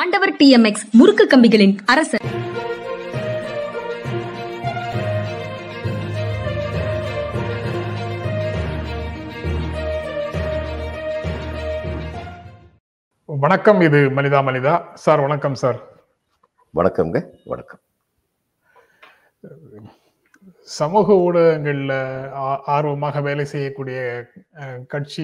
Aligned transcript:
ஆண்டவர் 0.00 0.30
டிஎம்எக்ஸ் 0.32 0.84
முறுக்கு 0.98 1.24
கம்பிகளின் 1.32 1.74
அரசர். 1.92 2.22
வணக்கம் 13.26 13.80
இது 13.88 14.00
மனிதா 14.18 14.40
மனிதா. 14.48 14.74
சார் 15.04 15.20
வணக்கம் 15.20 15.54
சார். 15.54 15.80
வணக்கம்ங்க 16.74 17.20
வணக்கம். 17.44 17.82
சமூக 20.62 21.12
ஊடகங்கள்ல 21.12 21.90
ஆ- 22.32 22.62
ஆர்வமாக 22.64 23.20
வேலை 23.20 23.44
செய்யக்கூடிய 23.44 24.26
கட்சி 24.86 25.22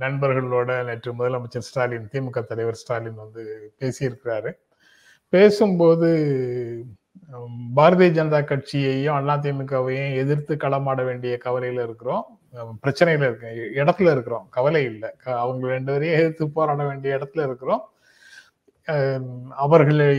நண்பர்களோட 0.00 0.84
நேற்று 0.84 1.12
முதலமைச்சர் 1.12 1.58
ஸ்டாலின் 1.58 2.08
திமுக 2.12 2.44
தலைவர் 2.44 2.74
ஸ்டாலின் 2.74 3.14
வந்து 3.14 3.72
பேசியிருக்கிறாரு. 3.78 4.52
பேசும்போது 5.28 6.08
பாரதிய 7.76 8.10
ஜனதா 8.10 8.44
கட்சியையும் 8.44 9.14
அண்ணா 9.14 9.36
திமுகவையும் 9.36 10.14
எதிர்த்து 10.14 10.54
களமாட 10.54 11.04
வேண்டிய 11.04 11.38
கவலையில 11.44 11.82
இருக்கிறோம். 11.82 12.38
பிரச்சனையில் 12.54 12.82
பிரச்சனையில 12.82 13.16
இருக்க 13.16 13.48
இடத்துல 13.84 14.10
இருக்கிறோம். 14.10 14.46
கவலை 14.50 14.84
இல்லை. 14.84 15.10
க- 15.18 15.38
அவங்க 15.38 15.66
ரெண்டு 15.66 15.92
பேரையும் 15.92 16.18
எதிர்த்து 16.18 16.50
போராட 16.50 16.86
வேண்டிய 16.86 17.16
இடத்துல 17.16 17.44
இருக்கிறோம். 17.44 17.88
அவர்களை 19.50 20.16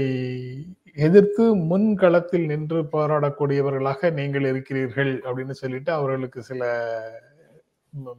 எதிர்த்து 0.98 1.44
முன்களத்தில் 1.70 2.45
நின்று 2.45 2.80
போராடக்கூடியவர்களாக 2.94 4.12
நீங்கள் 4.12 4.48
இருக்கிறீர்கள் 4.52 5.12
அப்படின்னு 5.26 5.52
சொல்லிட்டு 5.52 5.91
அவர்களுக்கு 5.91 6.41
சில 6.44 6.64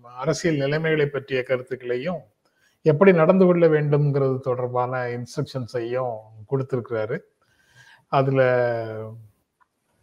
அரசியல் 0.05 0.57
நிலைமைகளை 0.57 1.07
பற்றிய 1.07 1.43
கருத்துக்களையும் 1.43 2.21
எப்படி 2.83 3.12
நடந்து 3.12 3.45
கொள்ள 3.45 3.69
வேண்டும்ங்கிறது 3.69 4.39
தொடர்பான 4.39 5.03
இன்ஸ்ட்ரக்ஷன்ஸையும் 5.17 6.17
கொடுத்துருக்கிறாரு. 6.51 7.17
அதில் 8.12 8.47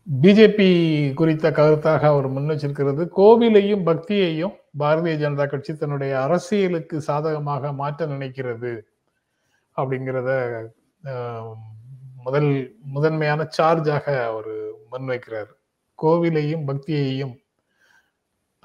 பிஜேபி 0.07 0.69
குறித்த 1.13 1.47
கருத்தாக 1.51 2.03
அவர் 2.07 2.27
முன் 2.27 2.49
வச்சிருக்கிறது 2.49 3.03
கோவிலையும் 3.17 3.83
பக்தியையும் 3.85 4.55
பாரதிய 4.79 5.15
ஜனதா 5.15 5.45
கட்சி 5.45 5.73
தன்னுடைய 5.73 6.13
அரசியலுக்கு 6.21 7.01
சாதகமாக 7.01 7.73
மாற்ற 7.73 8.05
நினைக்கிறது 8.05 8.71
அப்படிங்கிறத 9.77 10.31
முதல் 12.25 12.49
முதன்மையான 12.95 13.41
சார்ஜாக 13.57 14.05
அவர் 14.29 14.53
முன்வைக்கிறார். 14.91 15.51
கோவிலையும் 15.99 16.65
பக்தியையும் 16.69 17.33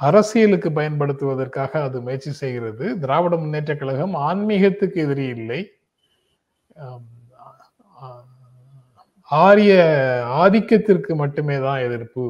அரசியலுக்கு 0.00 0.68
பயன்படுத்துவதற்காக 0.78 1.82
அது 1.86 1.96
முயற்சி 2.06 2.30
செய்கிறது. 2.42 2.86
திராவிட 3.02 3.34
முன்னேற்ற 3.42 3.72
கழகம் 3.82 4.14
ஆன்மீகத்துக்கு 4.28 4.98
எதிரி 5.06 5.26
இல்லை. 5.36 5.60
ஆரிய 9.30 9.72
ஆதிக்கத்திற்கு 10.42 11.12
மட்டுமே 11.22 11.56
தான் 11.66 11.84
எதிர்ப்பு 11.86 12.24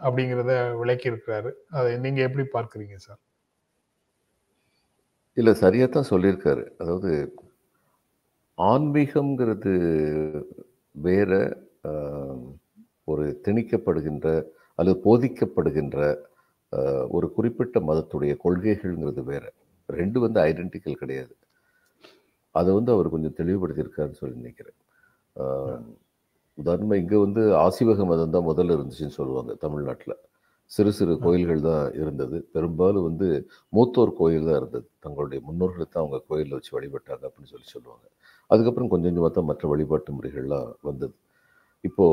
அப்படிங்கிறத 0.00 0.52
விளக்கி 0.80 1.10
இருக்கிறாரு 1.10 1.50
அதை 1.78 1.90
நீங்க 2.04 2.20
எப்படி 2.28 2.44
பார்க்குறீங்க 2.54 2.96
சார்? 3.06 3.20
இல்லை 5.36 5.52
சரியாக 5.62 5.88
தான் 5.88 6.10
சொல்லியிருக்காரு. 6.12 6.64
அதாவது 6.82 7.10
ஆன்மீகம்ங்கிறது 8.70 9.72
வேற 10.94 11.30
ஒரு 13.12 13.24
திணிக்கப்படுகின்ற 13.46 14.26
அல்லது 14.78 14.96
போதிக்கப்படுகின்ற 15.06 15.98
ஒரு 17.16 17.26
குறிப்பிட்ட 17.36 17.76
மதத்துடைய 17.88 18.32
கொள்கைகள்ங்கிறது 18.44 19.22
வேற. 19.32 19.44
ரெண்டு 19.88 20.18
வந்து 20.24 20.38
ஐடென்டிக்கல் 20.48 21.00
கிடையாது. 21.02 21.34
அதை 22.54 22.70
வந்து 22.78 22.90
அவர் 22.94 23.14
கொஞ்சம் 23.14 23.36
தெளிவுபடுத்தியிருக்காருன்னு 23.40 24.20
சொல்லி 24.20 24.40
நினைக்கிறேன். 24.42 24.78
ஆம், 25.36 25.86
உதாரணமா 26.58 26.96
இங்கே 27.02 27.18
வந்து 27.26 27.42
ஆசிவக 27.64 28.06
மதம் 28.10 28.34
தான் 28.36 28.48
முதல்ல 28.50 28.76
இருந்துச்சுன்னு 28.76 29.18
சொல்லுவாங்க 29.18 29.52
தமிழ்நாட்டில். 29.64 30.16
சிறு 30.72 30.92
சிறு 30.98 31.14
கோயில்கள் 31.24 31.62
தான் 31.68 31.84
இருந்தது. 32.00 32.38
பெரும்பாலும் 32.54 33.06
வந்து 33.08 33.28
மூத்தோர் 33.72 34.12
கோயில் 34.20 34.48
தான் 34.48 34.58
இருந்தது. 34.60 34.86
தங்களுடைய 35.04 35.40
முன்னோர்களை 35.48 35.86
தான் 35.86 36.02
அவங்க 36.04 36.20
கோயிலில் 36.30 36.56
வச்சு 36.58 36.72
வழிபட்டாங்க 36.76 37.24
அப்படின்னு 37.28 37.52
சொல்லி 37.54 37.68
சொல்லுவாங்க. 37.74 38.06
அதுக்கப்புறம் 38.50 38.90
கொஞ்சம் 38.92 39.10
கொஞ்சமாக 39.10 39.32
தான் 39.36 39.48
மற்ற 39.50 39.64
வழிபாட்டு 39.72 40.10
முறைகள்லாம் 40.18 40.70
வந்தது. 40.90 41.14
இப்போ 41.84 42.06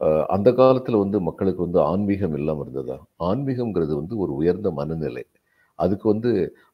அஹ், 0.00 0.26
அந்த 0.36 0.48
காலத்தில் 0.58 1.02
வந்து 1.02 1.18
மக்களுக்கு 1.28 1.62
வந்து 1.66 1.80
ஆன்மீகம் 1.90 2.34
இல்லாமல் 2.38 2.64
இருந்ததா? 2.66 2.96
ஆன்மீகம்ங்கிறது 3.28 3.94
வந்து 4.00 4.14
ஒரு 4.24 4.32
உயர்ந்த 4.40 4.70
மனநிலை. 4.80 5.24
அதுக்கு 5.78 6.06
வந்து 6.12 6.30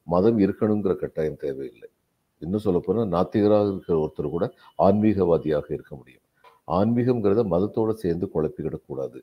மதம் 0.07 0.39
இருக்கணுங்கிற 0.45 0.93
கட்டாயம் 1.03 1.41
தேவையில்லை. 1.45 1.89
இன்னும் 2.41 2.65
சொல்லப்போனால் 2.65 3.11
நாத்திகராக 3.15 3.69
இருக்கிற 3.73 3.97
ஒருத்தர் 4.03 4.35
கூட 4.35 4.45
ஆன்மீகவாதியாக 4.87 5.67
இருக்க 5.77 5.93
முடியும். 5.95 6.25
ஆன்மீகம்ங்கிறத 6.77 7.43
மதத்தோட 7.53 7.91
சேர்ந்து 8.03 8.27
குழப்பிக்கிடக்கூடாது. 8.35 9.19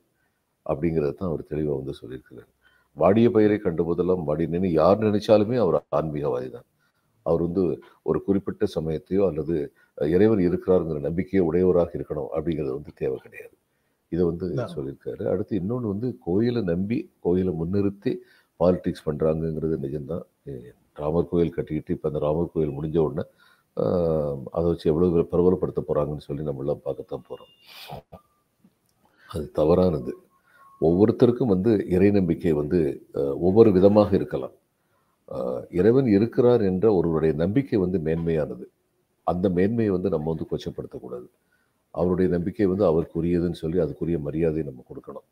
அப்படிங்கிறத 0.71 1.13
தான் 1.19 1.29
அவர் 1.31 1.49
தெளிவாக 1.51 1.77
வந்து 1.81 1.93
சொல்லியிருக்கிறார். 2.01 2.49
வாடிய 2.97 3.27
பயிரை 3.35 3.57
கண்ட 3.65 3.81
போதெல்லாம் 3.87 4.23
வாடினேன்னு 4.29 4.69
யார் 4.81 5.05
நினைச்சாலுமே 5.07 5.57
அவர் 5.65 5.77
ஆன்மீகவாதி 5.99 6.49
தான் 6.55 6.67
அவர் 7.25 7.41
வந்து 7.47 7.63
ஒரு 8.09 8.19
குறிப்பிட்ட 8.25 8.65
சமயத்தையோ 8.77 9.23
அல்லது 9.29 9.55
இறைவன் 10.15 10.41
இருக்கிறாருங்கிற 10.47 10.99
நம்பிக்கையோ 11.07 11.41
உடையவராக 11.49 11.91
இருக்கணும் 11.97 12.29
அப்படிங்கிறது 12.35 12.73
வந்து 12.77 12.91
தேவை 13.01 13.17
கிடையாது. 13.25 13.55
இதை 14.11 14.23
வந்து. 14.29 14.45
சொல்லியிருக்காரு. 14.75 15.23
அடுத்து 15.31 15.53
இன்னொன்று 15.61 15.87
வந்து 15.93 16.07
கோயிலை 16.27 16.61
நம்பி 16.71 16.97
கோயிலை 17.25 17.51
முன்னிறுத்தி 17.59 18.11
பாலிடிக்ஸ் 18.59 19.05
பண்ணுறாங்கங்கிறது 19.07 19.75
நிஜம்தான். 19.85 20.25
ராமர் 21.01 21.29
கோயில் 21.31 21.55
கட்டிக்கிட்டு 21.57 21.95
இப்போ 21.95 22.07
அந்த 22.11 22.19
ராமர் 22.25 22.53
கோயில் 22.53 22.75
முடிஞ்ச 22.77 22.97
உடனே 23.07 23.25
அதை 24.57 24.65
வச்சு 24.69 24.87
எவ்வளோ 24.91 25.09
பிரபலப்படுத்த 25.33 25.81
போகிறாங்கன்னு 25.89 26.27
சொல்லி 26.29 26.47
நம்மளாம் 26.49 26.85
பார்க்கத்தான் 26.87 27.27
போகிறோம் 27.29 27.53
அது 29.29 29.45
தவறானது. 29.59 30.11
ஒவ்வொருத்தருக்கும் 30.87 31.51
வந்து 31.53 31.71
இறை 31.95 32.09
நம்பிக்கை 32.17 32.51
வந்து 32.61 32.79
ஒவ்வொரு 33.47 33.69
விதமாக 33.77 34.09
இருக்கலாம். 34.19 34.55
இறைவன் 35.79 36.07
இருக்கிறார் 36.17 36.61
என்ற 36.69 36.85
ஒருவருடைய 36.99 37.33
நம்பிக்கை 37.43 37.77
வந்து 37.85 37.97
மேன்மையானது. 38.07 38.65
அந்த 39.27 39.45
மேன்மையை 39.57 39.91
வந்து 39.95 40.09
நம்ம 40.13 40.29
வந்து 40.33 40.47
கொச்சப்படுத்தக்கூடாது. 40.51 41.27
அவருடைய 41.93 42.27
நம்பிக்கை 42.35 42.65
வந்து 42.71 42.85
அவருக்குரியதுன்னு 42.91 43.61
சொல்லி 43.63 43.77
அதுக்குரிய 43.83 44.17
மரியாதையை 44.27 44.65
நம்ம 44.69 44.83
கொடுக்கணும். 44.89 45.27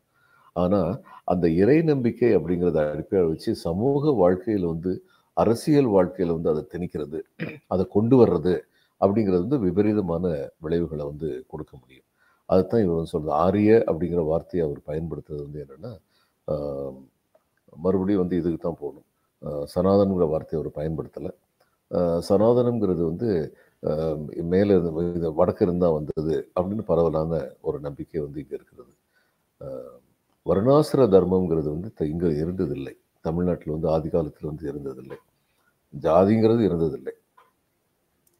ஆனால் 0.62 0.92
அந்த 1.32 1.46
இறை 1.62 1.78
நம்பிக்கை 1.90 2.30
அப்படிங்கிறத 2.38 2.78
அடிப்படையாக 2.92 3.28
வச்சு 3.32 3.50
சமூக 3.66 4.12
வாழ்க்கையில் 4.22 4.66
வந்து 4.72 4.92
அரசியல் 5.36 5.90
வாழ்க்கையில் 5.96 6.34
வந்து 6.36 6.50
அதை 6.52 6.62
திணிக்கிறது 6.72 7.18
அதை 7.72 7.84
கொண்டு 7.96 8.16
வர்றது 8.22 8.54
அப்படிங்கிறது 9.00 9.42
வந்து 9.46 9.58
விபரீதமான 9.66 10.24
விளைவுகளை 10.64 11.04
வந்து 11.10 11.28
கொடுக்க 11.52 11.72
முடியும். 11.82 12.06
அதுதான் 12.52 12.82
இவர் 12.84 12.98
வந்து 12.98 13.12
சொல்றது. 13.14 13.34
ஆரிய 13.44 13.70
அப்படிங்கிற 13.90 14.22
வார்த்தையை 14.30 14.62
அவர் 14.68 14.80
பயன்படுத்துறது 14.90 15.42
வந்து 15.46 15.60
என்னென்னா 15.64 15.92
மறுபடியும் 17.84 18.22
வந்து 18.22 18.38
இதுக்கு 18.40 18.60
தான் 18.60 18.80
போகணும். 18.82 19.06
சனாதனங்கிற 19.72 20.26
வார்த்தையை 20.32 20.58
அவர் 20.60 20.78
பயன்படுத்தலை. 20.78 21.32
சனாதனங்கிறது 22.28 23.02
வந்து 23.10 23.28
மேலே 24.52 24.72
இருந்து 24.78 25.30
வடக்கு 25.40 25.62
இருந்தால் 25.66 25.94
வந்தது 25.98 26.36
அப்படின்னு 26.56 26.84
பரவலான 26.90 27.40
ஒரு 27.68 27.78
நம்பிக்கை 27.86 28.20
வந்து 28.24 28.40
இங்கே 28.42 28.56
இருக்கிறது. 28.58 28.92
வருணாசிர 30.46 31.00
தர்மங்கிறது 31.14 31.68
வந்து 31.74 32.08
இங்கே 32.12 32.30
இருந்ததில்லை. 32.42 32.94
தமிழ்நாட்டில் 33.26 33.74
வந்து 33.76 33.88
ஆதி 33.94 34.08
காலத்தில் 34.14 34.50
வந்து 34.50 34.64
இருந்ததில்லை. 34.70 35.18
ஜாதிங்கிறது 35.94 36.62
இருந்ததில்லை. 36.68 37.14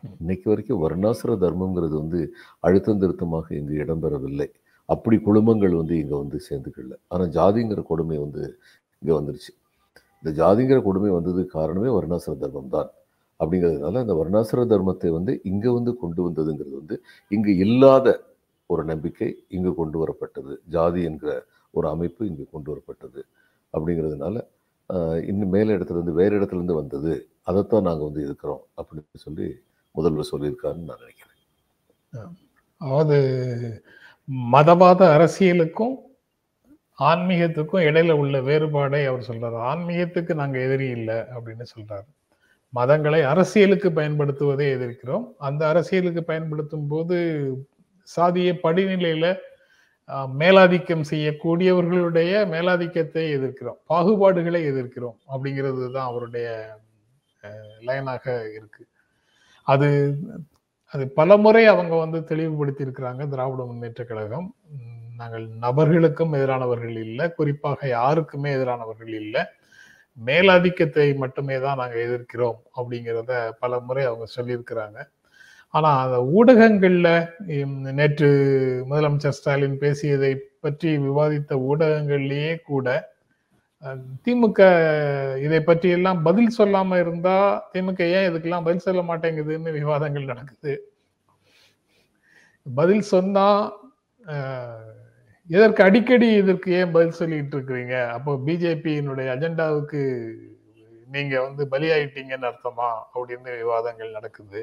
இன்னைக்கு 0.02 0.46
வரைக்கும் 0.50 0.80
வர்ணாசிர 0.84 1.30
தர்மங்கிறது 1.44 1.94
வந்து 2.02 2.20
அழுத்தம் 2.66 3.00
திருத்தமாக 3.02 3.46
இங்கு 3.58 3.74
இடம்பெறவில்லை. 3.84 4.48
அப்படி 4.88 5.16
குழுமங்கள் 5.26 5.74
வந்து 5.80 5.94
இங்கே 6.02 6.16
வந்து 6.22 6.38
சேர்ந்துக்கல. 6.48 6.94
ஆனால் 7.12 7.30
ஜாதிங்கிற 7.38 7.80
கொடுமை 7.90 8.18
வந்து 8.24 8.42
இங்கே 9.02 9.14
வந்துருச்சு. 9.18 9.52
இந்த 10.20 10.30
ஜாதிங்கிற 10.40 10.78
கொடுமை 10.88 11.10
வந்தது 11.18 11.40
காரணமே 11.56 11.90
வர்ணாசிர 11.98 12.34
தர்மம் 12.44 12.72
தான் 12.76 12.88
அப்படிங்கிறதுனால 13.40 14.00
அந்த 14.04 14.14
வர்ணாசிர 14.20 14.60
தர்மத்தை 14.72 15.10
வந்து 15.18 15.32
இங்கே 15.50 15.70
வந்து 15.78 15.92
கொண்டு 16.02 16.20
வந்ததுங்கிறது 16.26 16.76
வந்து 16.80 16.96
இங்கே 17.30 17.52
இல்லாத 17.64 18.08
ஒரு 18.70 18.82
நம்பிக்கை 18.92 19.28
இங்கு 19.56 19.70
கொண்டு 19.80 19.96
வரப்பட்டது. 20.02 20.52
ஜாதி 20.74 21.00
என்கிற 21.10 21.32
ஒரு 21.74 21.86
அமைப்பு 21.94 22.22
இங்கு 22.30 22.44
கொண்டு 22.54 22.68
வரப்பட்டது. 22.72 23.20
அப்படிங்கிறதுனால 23.74 24.36
இன்னும் 25.30 25.52
மேல 25.54 25.74
இடத்துல 25.76 25.98
இருந்து 25.98 26.18
வேறு 26.20 26.34
இடத்துல 26.38 26.60
இருந்து 26.60 26.76
வந்தது. 26.80 27.12
அதைத்தான் 27.48 27.86
நாங்கள் 27.88 28.08
வந்து 28.08 28.22
இருக்கிறோம் 28.26 28.62
அப்படின்னு 28.78 29.24
சொல்லி 29.26 29.48
முதல்வர் 29.98 30.30
சொல்லியிருக்காருன்னு 30.32 30.88
நான் 30.90 31.02
நினைக்கிறேன். 31.04 31.40
அதாவது 32.80 33.18
மதவாத 34.54 35.00
அரசியலுக்கும் 35.16 35.96
ஆன்மீகத்துக்கும் 36.98 37.84
இடையில 37.88 38.12
உள்ள 38.22 38.36
வேறுபாடை 38.46 39.02
அவர் 39.10 39.28
சொல்றாரு. 39.30 39.56
ஆன்மீகத்துக்கு 39.70 40.32
நாங்கள் 40.40 40.64
எதிரி 40.66 40.88
இல்லை 40.98 41.18
அப்படின்னு 41.34 41.64
சொல்றாரு. 41.74 42.08
மதங்களை 42.72 43.20
அரசியலுக்கு 43.32 43.88
பயன்படுத்துவதை 43.98 44.66
எதிர்க்கிறோம். 44.76 45.26
அந்த 45.46 45.62
அரசியலுக்கு 45.72 46.22
பயன்படுத்தும் 46.30 46.88
போது 46.92 47.16
சாதிய 48.08 48.50
படிநிலையில 48.64 49.26
மேலாதிக்கம் 50.42 51.04
செய்யக்கூடியவர்களுடைய 51.12 52.32
மேலாதிக்கத்தை 52.52 53.24
எதிர்க்கிறோம். 53.36 53.78
பாகுபாடுகளை 53.92 54.60
எதிர்க்கிறோம் 54.72 55.18
அப்படிங்கிறது 55.32 55.82
தான் 55.96 56.08
அவருடைய 56.10 56.48
லைனாக 57.88 58.24
இருக்குது 58.56 58.88
அது 59.68 59.88
அது 60.94 61.04
பல 61.18 61.30
முறை 61.44 61.62
அவங்க 61.72 61.94
வந்து 62.02 62.18
தெளிவுபடுத்தி 62.30 62.82
இருக்கிறாங்க 62.86 63.22
திராவிட 63.32 63.62
முன்னேற்ற 63.70 64.02
கழகம். 64.10 64.46
நாங்கள் 65.20 65.44
நபர்களுக்கும் 65.64 66.34
எதிரானவர்கள் 66.38 66.96
இல்லை 67.06 67.26
குறிப்பாக 67.38 67.80
யாருக்குமே 67.98 68.50
எதிரானவர்கள் 68.58 69.12
இல்லை. 69.22 69.42
மேலாதிக்கத்தை 70.18 71.06
மட்டுமே 71.22 71.56
தான் 71.64 71.80
நாங்கள் 71.80 72.04
எதிர்க்கிறோம் 72.06 72.58
அப்படிங்கிறத 72.78 73.32
பல 73.62 73.80
முறை 73.88 74.04
அவங்க 74.10 74.26
சொல்லியிருக்கிறாங்க. 74.36 74.98
ஆனால் 75.74 75.98
அந்த 76.04 76.18
ஊடகங்களில் 76.38 77.10
நேற்று 77.98 78.28
முதலமைச்சர் 78.90 79.36
ஸ்டாலின் 79.38 79.78
பேசியதை 79.84 80.32
பற்றி 80.64 80.90
விவாதித்த 81.06 81.54
ஊடகங்கள்லேயே 81.70 82.52
கூட 82.70 82.86
திமுக 84.24 84.60
இதை 85.46 85.58
பற்றி 85.62 85.88
எல்லாம் 85.96 86.20
பதில் 86.26 86.56
சொல்லாம 86.58 86.98
இருந்தா 87.02 87.36
திமுக 87.72 88.00
ஏன் 88.16 88.28
இதுக்கெல்லாம் 88.28 88.66
பதில் 88.68 88.86
சொல்ல 88.86 89.02
மாட்டேங்குதுன்னு 89.10 89.76
விவாதங்கள் 89.78 90.30
நடக்குது. 90.32 90.72
பதில் 92.66 93.04
சொன்னா 93.12 93.46
இதற்கு 95.50 95.80
அடிக்கடி 95.86 96.28
இதற்கு 96.40 96.70
ஏன் 96.78 96.94
பதில் 96.96 97.18
சொல்லிட்டு 97.20 97.54
இருக்கிறீங்க? 97.56 97.96
அப்போ 98.16 98.32
பிஜேபியினுடைய 98.46 99.28
அஜெண்டாவுக்கு 99.34 100.00
நீங்க 101.14 101.34
வந்து 101.46 101.62
பலியாயிட்டீங்கன்னு 101.74 102.48
அர்த்தமா? 102.50 102.88
அப்படின்னு 103.14 103.50
விவாதங்கள் 103.62 104.16
நடக்குது. 104.16 104.60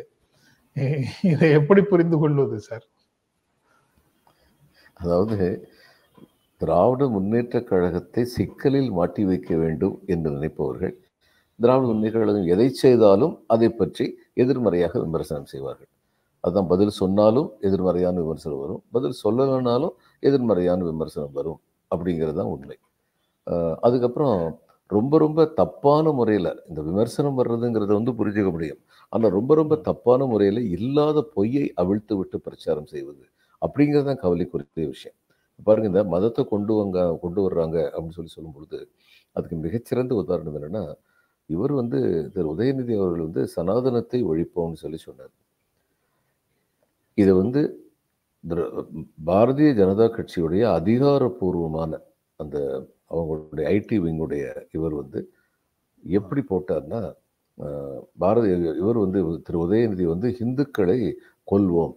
இதை 1.32 1.48
எப்படி 1.60 1.82
புரிந்து 1.92 2.18
கொள்வது 2.24 2.58
சார்? 2.68 2.86
அதாவது 5.00 5.38
திராவிட 6.62 7.04
முன்னேற்ற 7.16 7.56
கழகத்தை 7.70 8.24
சிக்கலில் 8.36 8.92
மாட்டி 8.98 9.24
வைக்க 9.30 9.52
வேண்டும் 9.62 9.96
என்று 10.14 10.30
நினைப்பவர்கள் 10.36 10.94
திராவிட 11.60 11.86
முன்னேற்ற 11.90 12.18
கழகம் 12.22 12.52
எதை 12.56 12.68
செய்தாலும் 12.84 13.34
அதை 13.54 13.70
பற்றி 13.80 14.06
எதிர்மறையாக 14.44 14.94
விமர்சனம் 15.06 15.50
செய்வார்கள். 15.54 15.90
அதான் 16.44 16.68
பதில் 16.72 16.94
சொன்னாலும் 17.02 17.50
எதிர்மறையான 17.68 18.16
விமர்சனம் 18.24 18.62
வரும். 18.64 18.82
பதில் 18.96 19.16
சொல்லலைனாலும் 19.24 19.94
எதிர்மறையான 20.24 20.80
விமர்சனம் 20.90 21.36
வரும் 21.40 21.60
அப்படிங்கிறது 21.92 22.38
தான் 22.40 22.52
உண்மை. 22.56 22.78
அதுக்கப்புறம் 23.88 24.40
ரொம்ப 24.90 25.18
ரொம்ப 25.26 25.46
தப்பான 25.60 26.12
முறையில் 26.20 26.52
இந்த 26.70 26.82
விமர்சனம் 26.90 27.38
வர்றதுங்கிறத 27.40 27.92
வந்து 28.00 28.14
புரிஞ்சுக்க 28.20 28.50
முடியும். 28.56 28.82
ஆனால் 29.14 29.34
ரொம்ப 29.38 29.52
ரொம்ப 29.62 29.76
தப்பான 29.90 30.22
முறையில் 30.34 30.62
இல்லாத 30.78 31.20
பொய்யை 31.36 31.66
அவிழ்த்து 31.84 32.14
விட்டு 32.20 32.38
பிரச்சாரம் 32.48 32.90
செய்வது 32.94 33.24
அப்படிங்கிறது 33.62 34.08
தான் 34.12 34.22
கவலைக்குரிய 34.26 34.88
விஷயம். 34.96 35.18
பாருங்க 35.68 35.88
இந்த 35.92 36.02
மதத்தை 36.14 36.44
கொண்டு 36.54 36.74
வாங்க 36.78 37.00
கொண்டு 37.24 37.40
வர்றாங்க 37.46 37.78
அப்படின்னு 37.94 38.18
சொல்லி 38.20 38.36
சொல்லும் 38.36 38.56
பொழுது 38.56 38.80
அதுக்கு 39.36 39.58
மிகச்சிறந்த 39.66 40.14
உதாரணம் 40.22 40.58
என்னென்னா 40.60 40.84
இவர் 41.50 41.74
வந்து 41.80 42.00
திரு 42.34 42.48
உதயநிதி 42.54 42.94
அவர்கள் 43.00 43.26
வந்து 43.28 43.42
சனாதனத்தை 43.56 44.20
ஒழிப்போம்னு 44.32 44.82
சொல்லி 44.84 45.00
சொன்னார். 45.08 45.34
இதை 47.18 47.34
வந்து 47.42 47.62
பாரதிய 49.30 49.70
ஜனதா 49.80 50.08
கட்சியுடைய 50.16 50.64
அதிகாரப்பூர்வமான 50.80 51.92
அந்த 52.40 52.58
அவங்களுடைய 53.14 53.66
ஐடி 53.78 53.98
விங்குடைய 54.06 54.46
இவர் 54.76 54.96
வந்து 55.02 55.20
எப்படி 56.04 56.42
போட்டார்னா 56.50 57.02
பாரதிய 58.24 58.56
இவர் 58.82 59.00
வந்து 59.06 59.20
திரு 59.48 59.60
உதயநிதி 59.66 60.06
வந்து 60.14 60.30
இந்துக்களை 60.46 61.00
கொல்வோம். 61.52 61.96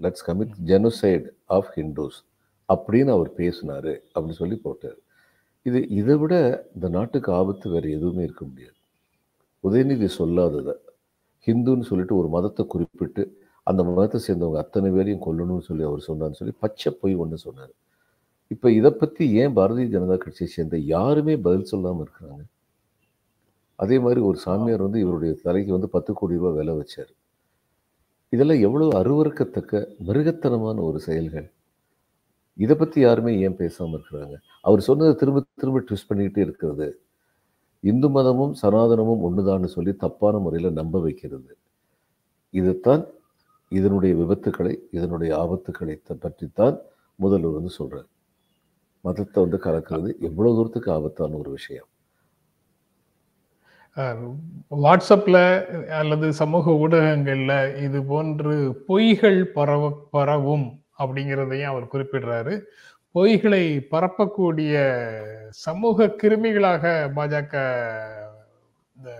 Let's 0.00 0.26
commit 0.28 0.54
genocide 0.70 1.28
of 1.56 1.70
Hindus 1.76 2.18
அப்படின்னு 2.68 3.10
அவர் 3.16 3.30
பேசினாரு 3.40 3.92
அப்படின்னு 4.14 4.40
சொல்லி 4.42 4.56
போட்டார். 4.66 4.98
இது 5.66 5.78
இதை 6.00 6.14
விட 6.22 6.34
இந்த 6.76 6.86
நாட்டுக்கு 6.96 7.30
ஆபத்து 7.40 7.66
வேறு 7.74 7.88
எதுவுமே 7.96 8.22
இருக்க 8.28 8.42
முடியாது. 8.50 8.76
உதயநிதி 9.64 10.08
சொல்லாததை. 10.20 10.74
ஹிந்துன்னு 11.46 11.88
சொல்லிட்டு 11.90 12.14
ஒரு 12.20 12.28
மதத்தை 12.36 12.62
குறிப்பிட்டு 12.72 13.22
அந்த 13.66 13.80
மதத்தை 13.88 14.18
சேர்ந்தவங்க 14.26 14.58
அத்தனை 14.64 14.88
பேரையும் 14.96 15.24
கொல்லணும்னு 15.26 15.66
சொல்லி 15.68 15.84
அவர் 15.88 16.06
சொன்னார்னு 16.08 16.38
சொல்லி 16.40 16.54
பச்சை 16.64 16.90
பொய் 17.00 17.20
ஒன்று 17.22 17.38
சொன்னார். 17.46 17.72
இப்போ 18.54 18.68
இதை 18.78 18.90
பற்றி 19.00 19.24
ஏன் 19.40 19.56
பாரதிய 19.58 19.88
ஜனதா 19.94 20.16
கட்சியை 20.22 20.48
சேர்ந்த 20.52 20.76
யாருமே 20.94 21.34
பதில் 21.46 21.70
சொல்லாமல் 21.72 22.04
இருக்கிறாங்க? 22.04 22.42
அதே 23.78 23.96
மாதிரி 24.04 24.20
ஒரு 24.28 24.38
சாமியார் 24.44 24.86
வந்து 24.86 25.00
இவருடைய 25.04 25.32
தலைக்கு 25.46 25.72
வந்து 25.76 25.88
பத்து 25.96 26.10
கோடி 26.18 26.38
ரூபாய் 26.38 26.56
விலை 26.58 26.74
வச்சார். 26.78 27.12
இதெல்லாம் 28.32 28.62
எவ்வளோ 28.68 28.88
அருவருக்கத்தக்க 29.00 29.82
மிருகத்தனமான 30.08 30.82
ஒரு 30.88 30.98
செயல்கள். 31.08 31.48
இதை 32.58 32.74
பற்றி 32.76 32.98
யாருமே 33.06 33.32
ஏன் 33.46 33.58
பேசாமல் 33.60 33.96
இருக்கிறாங்க? 33.98 34.36
அவர் 34.66 34.80
சொன்னதை 34.88 35.12
திரும்ப 35.20 35.42
திரும்ப 35.62 35.82
ட்விஸ்ட் 35.88 36.08
பண்ணிக்கிட்டே 36.10 36.42
இருக்கிறது. 36.46 36.88
இந்து 37.84 38.08
மதமும் 38.16 38.54
சனாதனமும் 38.62 39.24
ஒன்றுதான்னு 39.26 39.68
சொல்லி 39.76 39.92
தப்பான 40.04 40.38
முறையில் 40.44 40.78
நம்ப 40.80 41.00
வைக்கிறது. 41.06 41.52
இதைத்தான் 42.54 43.02
இதனுடைய 43.72 44.12
விபத்துக்களை 44.20 44.74
இதனுடைய 44.96 45.30
ஆபத்துக்களை 45.42 45.94
பற்றித்தான் 46.24 46.76
முதல்வர் 47.18 47.58
வந்து 47.58 47.72
சொல்கிறார் 47.78 48.08
மதத்தை 49.04 49.38
வந்து 49.44 49.58
கலக்கிறது 49.66 50.10
எவ்வளோ 50.28 50.52
தூரத்துக்கு 50.56 50.90
ஆபத்தான 50.96 51.36
ஒரு 51.42 51.50
விஷயம். 51.58 51.88
வாட்ஸ்அப்பில் 54.84 55.42
அல்லது 56.00 56.26
சமூக 56.40 56.74
ஊடகங்களில் 56.82 57.56
இது 57.86 57.98
போன்று 58.10 58.56
பொய்கள் 58.88 59.40
பரவ 59.56 59.90
பரவும் 60.16 60.66
அப்படிங்கிறதையும் 60.98 61.72
அவர் 61.72 61.92
குறிப்பிடுறாரு. 61.92 62.62
பொய்களை 63.14 63.62
பரப்பக்கூடிய 63.90 64.74
சமூக 65.48 66.06
கிருமிகளாக 66.22 66.84
பாஜக 67.16 67.52
இந்த 68.96 69.10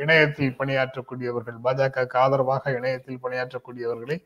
இணையத்தில் 0.00 0.54
பணியாற்றக்கூடியவர்கள் 0.58 1.58
பாஜகவுக்கு 1.64 2.16
ஆதரவாக 2.16 2.72
இணையத்தில் 2.72 3.18
பணியாற்றக்கூடியவர்களை 3.22 4.16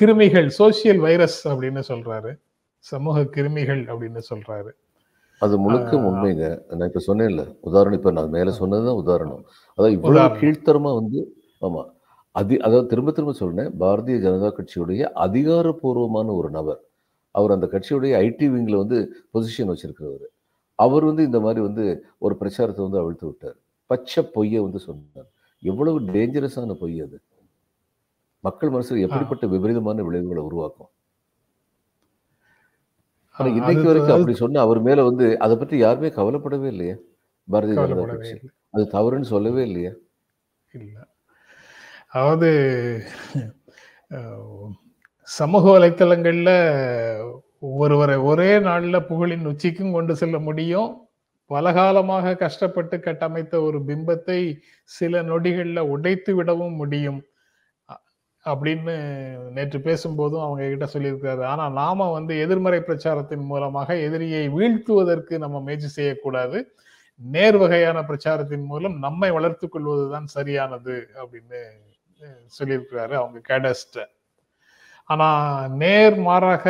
கிருமிகள் 0.00 0.50
சோசியல் 0.58 0.96
வைரஸ் 0.96 1.48
அப்படின்னு 1.48 1.82
சொல்றாரு. 1.88 2.32
சமூக 2.78 3.20
கிருமிகள் 3.20 3.82
அப்படின்னு 3.92 4.20
சொல்றாரு. 4.30 4.70
அது 5.38 5.58
முழுக்க 5.58 5.96
உண்மைங்க. 5.96 6.46
நான் 6.74 6.90
இப்ப 6.92 7.14
சொன்னேன்ல 7.14 7.56
உதாரணம் 7.60 7.98
இப்ப 7.98 8.10
நான் 8.10 8.28
மேல 8.28 8.50
சொன்னதுதான் 8.50 8.94
உதாரணம். 8.94 9.44
அதாவது 9.78 9.96
இவ்வளவு. 9.96 10.36
கீழ்த்தரமா 10.36 10.92
வந்து 11.00 11.20
ஆமா 11.60 11.82
அதி 12.34 12.56
அதாவது 12.56 12.86
திரும்ப 12.86 13.10
திரும்ப 13.10 13.32
சொன்னேன் 13.32 13.80
பாரதிய 13.80 14.16
ஜனதா 14.18 14.50
கட்சியுடைய 14.50 15.02
அதிகாரப்பூர்வமான 15.26 16.34
ஒரு 16.34 16.50
நபர். 16.50 16.80
அவர் 17.34 17.50
அந்த 17.50 17.66
கட்சியுடைய 17.66 18.12
ஐடி 18.18 18.46
விங்ல 18.50 18.76
வந்து 18.76 18.98
பொசிஷன் 19.34 19.70
வச்சிருக்கிறவர். 19.72 20.26
அவர் 20.78 21.04
வந்து 21.04 21.22
இந்த 21.22 21.40
மாதிரி 21.40 21.60
வந்து 21.60 21.84
ஒரு 22.18 22.36
பிரச்சாரத்தை 22.36 22.84
வந்து 22.84 22.98
அவிழ்த்து 22.98 23.26
விட்டார். 23.26 23.58
பச்சை 23.90 24.24
பொய்யை 24.24 24.62
வந்து 24.62 24.78
சொன்னார். 24.78 25.28
எவ்வளவு 25.62 26.00
டேஞ்சரஸான 26.00 26.74
பொய் 26.74 27.00
அது. 27.00 27.18
மக்கள் 28.44 28.70
மனசுல 28.70 29.00
எப்படிப்பட்ட 29.00 29.46
விபரீதமான 29.46 30.02
விளைவுகளை 30.02 30.42
உருவாக்கும்? 30.42 30.90
ஆனா 33.36 33.48
ஆஹ் 33.48 33.56
இன்னைக்கு 33.56 33.86
வரைக்கும் 33.86 34.16
அப்படி 34.16 34.34
சொன்ன 34.34 34.60
அவர் 34.60 34.80
மேல 34.80 35.04
வந்து 35.04 35.38
அதை 35.38 35.56
பற்றி 35.56 35.78
யாருமே 35.78 36.08
கவலைப்படவே 36.08 36.66
இல்லையா? 36.66 36.96
பாரதிய 37.48 37.74
ஜனதா 37.76 38.06
கட்சி. 38.06 38.36
அது 38.70 38.84
தவறுன்னு 38.92 39.22
சொல்லவே 39.24 39.62
இல்லையா? 39.62 39.92
இல்ல. 40.74 41.11
அதாவது 42.12 42.48
சமூக 45.28 45.64
வலைத்தளங்களில் 45.74 46.56
ஒருவரை 47.82 48.16
ஒரே 48.30 48.48
நாளில் 48.58 49.06
புகழின் 49.10 49.48
உச்சிக்கும் 49.50 49.92
கொண்டு 49.92 50.12
செல்ல 50.16 50.36
முடியும். 50.38 50.90
பலகாலமாக 51.50 52.34
கஷ்டப்பட்டு 52.36 52.96
கட்டமைத்த 52.98 53.54
ஒரு 53.62 53.78
பிம்பத்தை 53.88 54.38
சில 54.90 55.22
நொடிகளில் 55.22 55.88
உடைத்து 55.94 56.32
விடவும் 56.34 56.76
முடியும். 56.76 57.20
அப்படின்னு 58.44 58.94
நேற்று 59.56 59.78
பேசும்போதும் 59.78 60.44
அவங்க 60.44 60.68
கிட்ட 60.68 60.86
சொல்லியிருக்காரு. 60.94 61.42
ஆனா 61.44 61.64
நாம 61.80 62.10
வந்து 62.12 62.34
எதிர்மறை 62.40 62.80
பிரச்சாரத்தின் 62.80 63.44
மூலமாக 63.52 63.96
எதிரியை 63.96 64.44
வீழ்த்துவதற்கு 64.48 65.34
நம்ம 65.38 65.60
முயற்சி 65.60 65.90
செய்யக்கூடாது. 65.98 66.60
நேர் 67.20 67.56
வகையான 67.56 67.98
பிரச்சாரத்தின் 68.02 68.64
மூலம் 68.64 68.98
நம்மை 68.98 69.30
வளர்த்து 69.30 69.66
கொள்வதுதான் 69.68 70.28
சரியானது 70.36 70.96
அப்படின்னு 71.22 71.60
சொல்லியிருக்கிறாரு 72.58 73.14
அவங்க 73.14 73.38
கேடஸ்ட 73.48 74.04
ஆனா 75.10 75.28
நேர் 75.76 76.16
மாறாக 76.20 76.66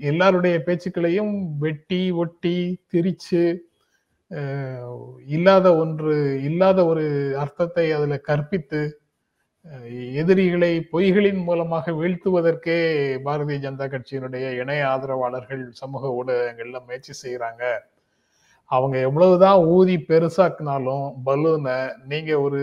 எல்லாருடைய 0.00 0.56
பேச்சுக்களையும் 0.58 1.34
வெட்டி 1.58 2.02
ஒட்டி 2.12 2.56
திரிச்சு 2.88 3.42
இல்லாத 5.26 5.66
ஒன்று 5.76 6.14
இல்லாத 6.42 6.78
ஒரு 6.84 7.04
அர்த்தத்தை 7.38 7.86
அதுல 7.92 8.16
கற்பித்து 8.20 8.80
எதிரிகளை 10.12 10.72
பொய்களின் 10.92 11.40
மூலமாக 11.44 11.92
வீழ்த்துவதற்கே 11.92 12.76
பாரதிய 13.24 13.58
ஜனதா 13.58 13.86
கட்சியினுடைய 13.86 14.44
இணைய 14.52 14.82
ஆதரவாளர்கள் 14.88 15.64
சமூக 15.72 16.10
ஊடகங்கள்ல 16.14 16.80
முயற்சி 16.86 17.14
செய்யறாங்க 17.22 17.64
அவங்க 18.70 18.96
எவ்வளவுதான் 19.08 19.60
ஊதி 19.74 19.96
பெருசாக்குனாலும் 20.08 21.06
பலூனை 21.26 21.76
நீங்க 22.10 22.40
ஒரு 22.40 22.60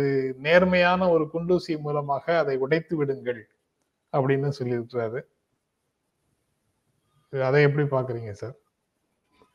நேர்மையான 0.47 1.07
ஒரு 1.09 1.23
குண்டூசி 1.33 1.75
மூலமாக 1.81 2.37
அதை 2.41 2.55
உடைத்து 2.65 2.95
விடுங்கள் 2.97 3.41
அப்படின்னு 4.13 4.49
சொல்லியிருக்கிறாரு. 4.59 5.19
அதை 7.33 7.61
எப்படி 7.67 7.85
பாக்குறீங்க 7.95 8.31
சார்? 8.41 8.55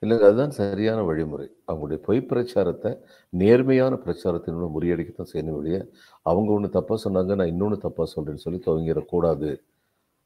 இல்லைங்க 0.02 0.26
அதுதான் 0.28 0.56
சரியான 0.58 1.00
வழிமுறை. 1.02 1.46
அவங்களுடைய 1.68 1.98
பொய் 2.06 2.20
பிரச்சாரத்தை 2.30 2.90
நேர்மையான 3.32 3.94
பிரச்சாரத்தினோட 4.04 4.58
மூலம் 4.58 4.74
முறியடிக்கத்தான் 4.76 5.32
செய்யணும் 5.32 5.58
வெளிய 5.58 5.78
அவங்க 6.26 6.50
ஒன்று 6.52 6.68
தப்பாக 6.76 6.98
சொன்னாங்க 7.04 7.34
நான் 7.40 7.52
இன்னொன்று 7.52 7.78
தப்பாக 7.86 8.08
சொல்கிறேன்னு 8.14 8.44
சொல்லி 8.46 8.60
துவங்கிடக்கூடாது. 8.66 9.50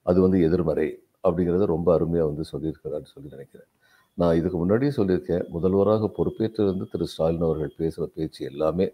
அது 0.06 0.18
வந்து 0.20 0.38
எதிர்மறை 0.48 0.86
அப்படிங்கிறத 1.24 1.66
ரொம்ப 1.74 1.88
அருமையாக 1.94 2.30
வந்து 2.30 2.44
சொல்லியிருக்கிறான்னு 2.52 3.12
சொல்லி 3.14 3.28
நினைக்கிறேன். 3.36 3.70
நான் 4.18 4.36
இதுக்கு 4.36 4.58
முன்னாடியே 4.58 4.92
சொல்லியிருக்கேன் 4.96 5.48
முதல்வராக 5.48 6.10
பொறுப்பேற்றிருந்து 6.16 6.90
திரு 6.90 7.06
ஸ்டாலின் 7.06 7.40
அவர்கள் 7.40 7.72
பேசுகிற 7.76 8.06
பேச்சு 8.14 8.44
எல்லாமே 8.44 8.86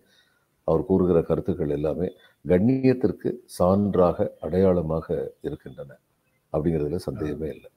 அவர் 0.68 0.86
கூறுகிற 0.86 1.22
கருத்துக்கள் 1.22 1.68
எல்லாமே 1.70 2.08
கண்ணியத்திற்கு 2.44 3.28
சான்றாக 3.58 4.16
அடையாளமாக 4.40 5.06
இருக்கின்றன 5.42 5.90
அப்படிங்கிறதுல 6.52 7.00
சந்தேகமே 7.02 7.48
இல்லை. 7.48 7.70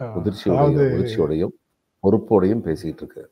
அஹ், 0.00 0.14
முதிர்ச்சியோடையும் 0.92 1.54
பொறுப்போடையும் 2.04 2.64
பேசிட்டு 2.64 3.02
இருக்கு. 3.02 3.24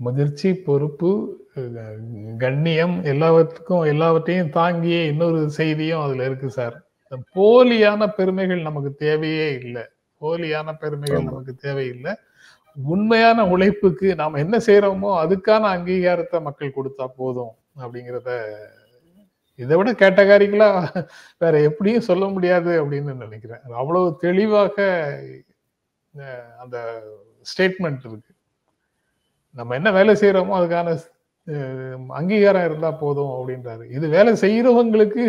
முதிர்ச்சி 0.00 0.54
பொறுப்பு 0.62 1.10
கண்ணியம் 2.38 3.04
எல்லாவற்றுக்கும் 3.04 3.84
எல்லாவற்றையும் 3.84 4.50
தாங்கிய 4.50 5.04
இன்னொரு 5.04 5.50
செய்தியும் 5.50 6.00
அதுல 6.00 6.24
இருக்கு 6.24 6.50
சார். 6.50 6.76
போலியான 7.36 8.06
பெருமைகள் 8.14 8.62
நமக்கு 8.62 8.94
தேவையே 8.96 9.48
இல்லை. 9.60 9.84
போலியான 10.22 10.74
பெருமைகள். 10.82 11.28
நமக்கு 11.28 11.54
தேவையில்லை. 11.66 12.12
உண்மையான 12.76 13.46
உழைப்புக்கு 13.52 14.08
நாம 14.20 14.38
என்ன 14.44 14.56
செய்யறோமோ 14.66 15.10
அதுக்கான 15.22 15.62
அங்கீகாரத்தை 15.76 16.38
மக்கள் 16.48 16.76
கொடுத்தா 16.76 17.06
போதும் 17.20 17.54
அப்படிங்கிறத 17.82 18.30
இதை 19.58 19.74
விட 19.78 19.90
கேட்டகாரிகளா 20.02 20.68
வேற 21.42 21.54
எப்படியும் 21.68 22.06
சொல்ல 22.08 22.24
முடியாது 22.34 22.72
அப்படின்னு 22.82 23.12
நினைக்கிறேன். 23.24 23.62
அவ்வளவு 23.80 24.06
தெளிவாக 24.24 24.76
அந்த 26.62 26.76
ஸ்டேட்மெண்ட் 27.50 28.06
இருக்கு. 28.08 28.32
நம்ம 29.54 29.74
என்ன 29.78 29.88
வேலை 29.98 30.14
செய்யறோமோ 30.20 30.54
அதுக்கான 30.58 30.94
அங்கீகாரம் 32.18 32.66
இருந்தா 32.68 32.90
போதும் 33.02 33.34
அப்படின்றாரு. 33.36 33.84
இது 33.96 34.06
வேலை 34.16 34.32
செய்யறவங்களுக்கு 34.44 35.24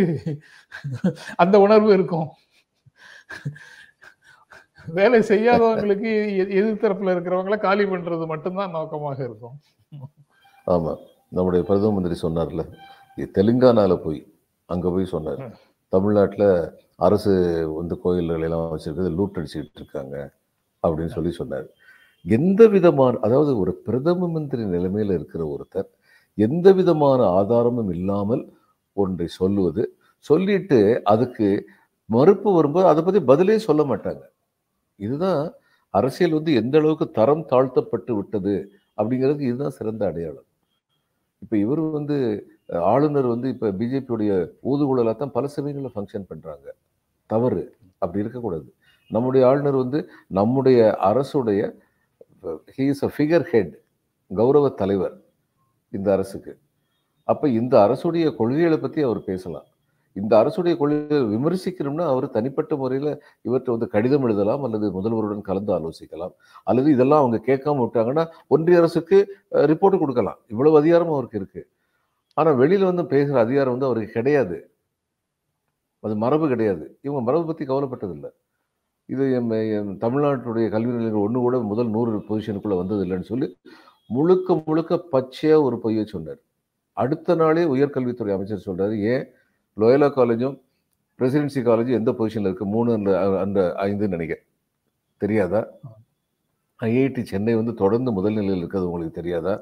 அந்த 1.44 1.56
உணர்வு 1.66 1.92
இருக்கும். 1.98 2.30
வேலை 4.88 5.20
செய்யாதவங்களுக்கு 5.20 6.38
எ- 6.38 6.62
எதிர்த்தரப்புல 6.62 7.14
இருக்கிறவங்கள 7.16 7.58
காலி 7.58 7.84
பண்றது 7.84 8.28
மட்டும்தான் 8.28 8.70
நோக்கமாக 8.70 9.24
இருக்கும். 9.24 9.60
ஆமா. 10.68 10.96
நம்முடைய 11.30 11.66
பிரதம 11.66 11.92
மந்திரி 11.92 12.16
சொன்னார்ல 12.22 12.72
இது 13.16 13.32
தெலுங்கானால 13.34 13.96
போய் 13.96 14.34
அங்க 14.66 14.90
போய் 14.90 15.06
சொன்னார். 15.06 15.60
தமிழ்நாட்டுல 15.88 16.74
அரசு 16.96 17.32
வந்து 17.76 18.00
கோயில்கள் 18.00 18.42
எல்லாம் 18.42 18.78
வச்சிருக்கிறது 18.78 19.16
லூட் 19.18 19.38
அடிச்சுக்கிட்டு 19.38 19.76
இருக்காங்க 19.76 20.32
அப்படின்னு 20.88 21.06
சொல்லி 21.06 21.32
சொன்னார். 21.32 21.66
எந்த 22.24 22.68
விதமான 22.68 23.18
அதாவது 23.22 23.60
ஒரு 23.60 23.74
பிரதம 23.74 24.28
மந்திரி 24.28 24.64
நிலைமையில 24.64 25.14
இருக்கிற 25.14 25.58
ஒருத்தர் 25.58 25.88
எந்த 26.36 26.72
விதமான 26.72 27.24
ஆதாரமும் 27.24 27.90
இல்லாமல் 27.90 28.54
ஒன்றை 28.94 29.28
சொல்லுவது 29.28 29.98
சொல்லிட்டு 30.18 31.02
அதுக்கு 31.04 31.66
மறுப்பு 32.06 32.54
வரும்போது 32.54 32.88
அதை 32.88 33.04
பத்தி 33.04 33.20
பதிலே 33.20 33.58
சொல்ல 33.58 33.84
மாட்டாங்க. 33.84 34.22
இதுதான் 35.08 35.42
அரசியல் 35.94 36.38
வந்து 36.38 36.52
எந்த 36.62 36.76
அளவுக்கு 36.82 37.06
தரம் 37.20 37.44
தாழ்த்தப்பட்டு 37.52 38.12
விட்டது 38.20 38.56
அப்படிங்கிறதுக்கு 39.00 39.50
இதுதான் 39.52 39.78
சிறந்த 39.80 40.04
அடையாளம். 40.10 40.48
இப்போ 41.44 41.56
இவர் 41.64 41.82
வந்து 41.98 42.18
ஆளுநர் 42.94 43.28
வந்து 43.34 43.48
இப்போ 43.54 43.68
பிஜேபியுடைய 43.80 44.32
ஊதுகுழலாக 44.72 45.16
தான் 45.22 45.34
பல 45.38 45.46
சமயங்களில் 45.56 45.94
ஃபங்க்ஷன் 45.96 46.28
பண்ணுறாங்க 46.32 46.68
தவறு. 47.30 47.64
அப்படி 48.04 48.24
இருக்கக்கூடாது. 48.24 48.68
நம்முடைய 49.12 49.44
ஆளுநர் 49.50 49.78
வந்து 49.84 50.00
நம்முடைய 50.40 50.80
அரசுடைய 51.10 51.62
he 52.76 52.86
is 52.94 53.04
a 53.08 53.12
figure 53.16 53.46
head 53.54 53.74
கௌரவ 54.32 54.70
தலைவர் 54.82 55.16
இந்த 55.94 56.08
அரசுக்கு. 56.18 56.54
அப்போ 57.28 57.46
இந்த 57.60 57.74
அரசுடைய 57.86 58.26
கொள்கைகளை 58.40 58.78
பற்றி 58.84 59.02
அவர் 59.08 59.22
பேசலாம். 59.30 59.68
இந்த 60.20 60.34
அரசுடைய 60.42 60.74
கொள்கையை 60.80 61.20
விமர்சிக்கணும்னா 61.34 62.06
அவர் 62.14 62.26
தனிப்பட்ட 62.38 62.76
முறையில் 62.82 63.12
இவற்றை 63.48 63.70
வந்து 63.76 63.88
கடிதம் 63.94 64.26
எழுதலாம் 64.28 64.64
அல்லது 64.68 64.88
முதல்வருடன் 64.98 65.48
கலந்து 65.50 65.72
ஆலோசிக்கலாம். 65.78 66.34
அல்லது 66.70 66.90
இதெல்லாம் 66.96 67.22
அவங்க 67.24 67.40
கேட்காம 67.50 67.82
விட்டாங்கன்னா 67.86 68.26
ஒன்றிய 68.56 68.82
அரசுக்கு 68.82 69.20
ரிப்போர்ட் 69.72 70.02
கொடுக்கலாம். 70.04 70.40
இவ்வளவு 70.54 70.80
அதிகாரம் 70.82 71.14
அவருக்கு 71.16 71.40
இருக்கு. 71.42 71.64
ஆனால் 72.38 72.60
வெளியில் 72.62 72.90
வந்து 72.90 73.06
பேசுகிற 73.14 73.40
அதிகாரம் 73.46 73.74
வந்து 73.76 73.90
அவருக்கு 73.90 74.18
கிடையாது. 74.20 74.58
அது 76.04 76.14
மரபு 76.24 76.46
கிடையாது. 76.54 76.86
இவங்க 77.06 77.22
மரபு 77.26 77.46
பற்றி 77.48 77.64
கவலைப்பட்டதில்லை. 77.72 78.30
இது 79.10 79.24
எம் 79.38 79.50
தமிழ்நாட்டுடைய 80.04 80.66
கல்வி 80.76 80.92
நிலையங்கள் 80.94 81.26
ஒன்று 81.26 81.40
கூட 81.46 81.56
முதல் 81.72 81.90
நூறு 81.96 82.20
பொசிஷனுக்குள்ளே 82.30 82.78
வந்ததில்லைன்னு 82.82 83.30
சொல்லி 83.32 83.48
முழுக்க 84.10 84.56
முழுக்க 84.68 84.94
பச்சையாக 85.14 85.66
ஒரு 85.68 85.76
பொய்யை 85.84 86.06
சொன்னார். 86.14 86.40
அடுத்த 86.98 87.36
நாளே 87.42 87.64
உயர்கல்வித்துறை 87.74 88.32
அமைச்சர் 88.36 88.66
சொல்கிறார் 88.68 88.96
ஏன் 89.14 89.26
லோயலா 89.82 90.10
காலேஜும் 90.18 90.58
பிரசிடென்சி 91.20 91.62
காலேஜும் 91.68 92.00
எந்த 92.00 92.12
பொசிஷனில் 92.20 92.50
இருக்கு? 92.50 92.66
மூணு 92.76 92.94
அந்த 92.98 93.12
அந்த 93.46 93.60
ஐந்துன்னு 93.86 94.16
நினைக்கிறேன். 94.16 94.46
தெரியாதா? 95.24 95.62
ஐஐடி 96.80 97.22
சென்னை 97.32 97.54
வந்து 97.56 97.74
தொடர்ந்து 97.82 98.12
முதல் 98.12 98.38
நிலையில் 98.38 98.62
இருக்கிறது 98.62 98.90
உங்களுக்கு 98.90 99.20
தெரியாதா? 99.22 99.54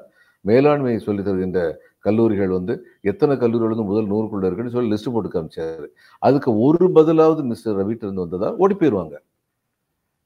மேலாண்மையை 0.44 1.00
சொல்லி 1.06 1.22
தருகின்ற 1.22 1.62
கல்லூரிகள் 2.06 2.52
வந்து 2.56 2.74
எத்தனை 3.10 3.34
கல்லூரிகள் 3.36 3.72
வந்து 3.72 3.88
முதல் 3.90 4.10
நூறுக்குள்ள 4.12 4.46
இருக்குன்னு 4.46 4.74
சொல்லி 4.76 4.92
லிஸ்ட் 4.92 5.12
போட்டு 5.14 5.30
காமிச்சாரு. 5.34 5.86
அதுக்கு 6.18 6.50
ஒரு 6.66 6.86
பதிலாவது 6.98 7.42
மிஸ்டர் 7.50 7.78
ரவிட்டிருந்து 7.80 8.24
வந்ததா? 8.24 8.50
ஓடி 8.62 8.74
போயிடுவாங்க 8.74 9.16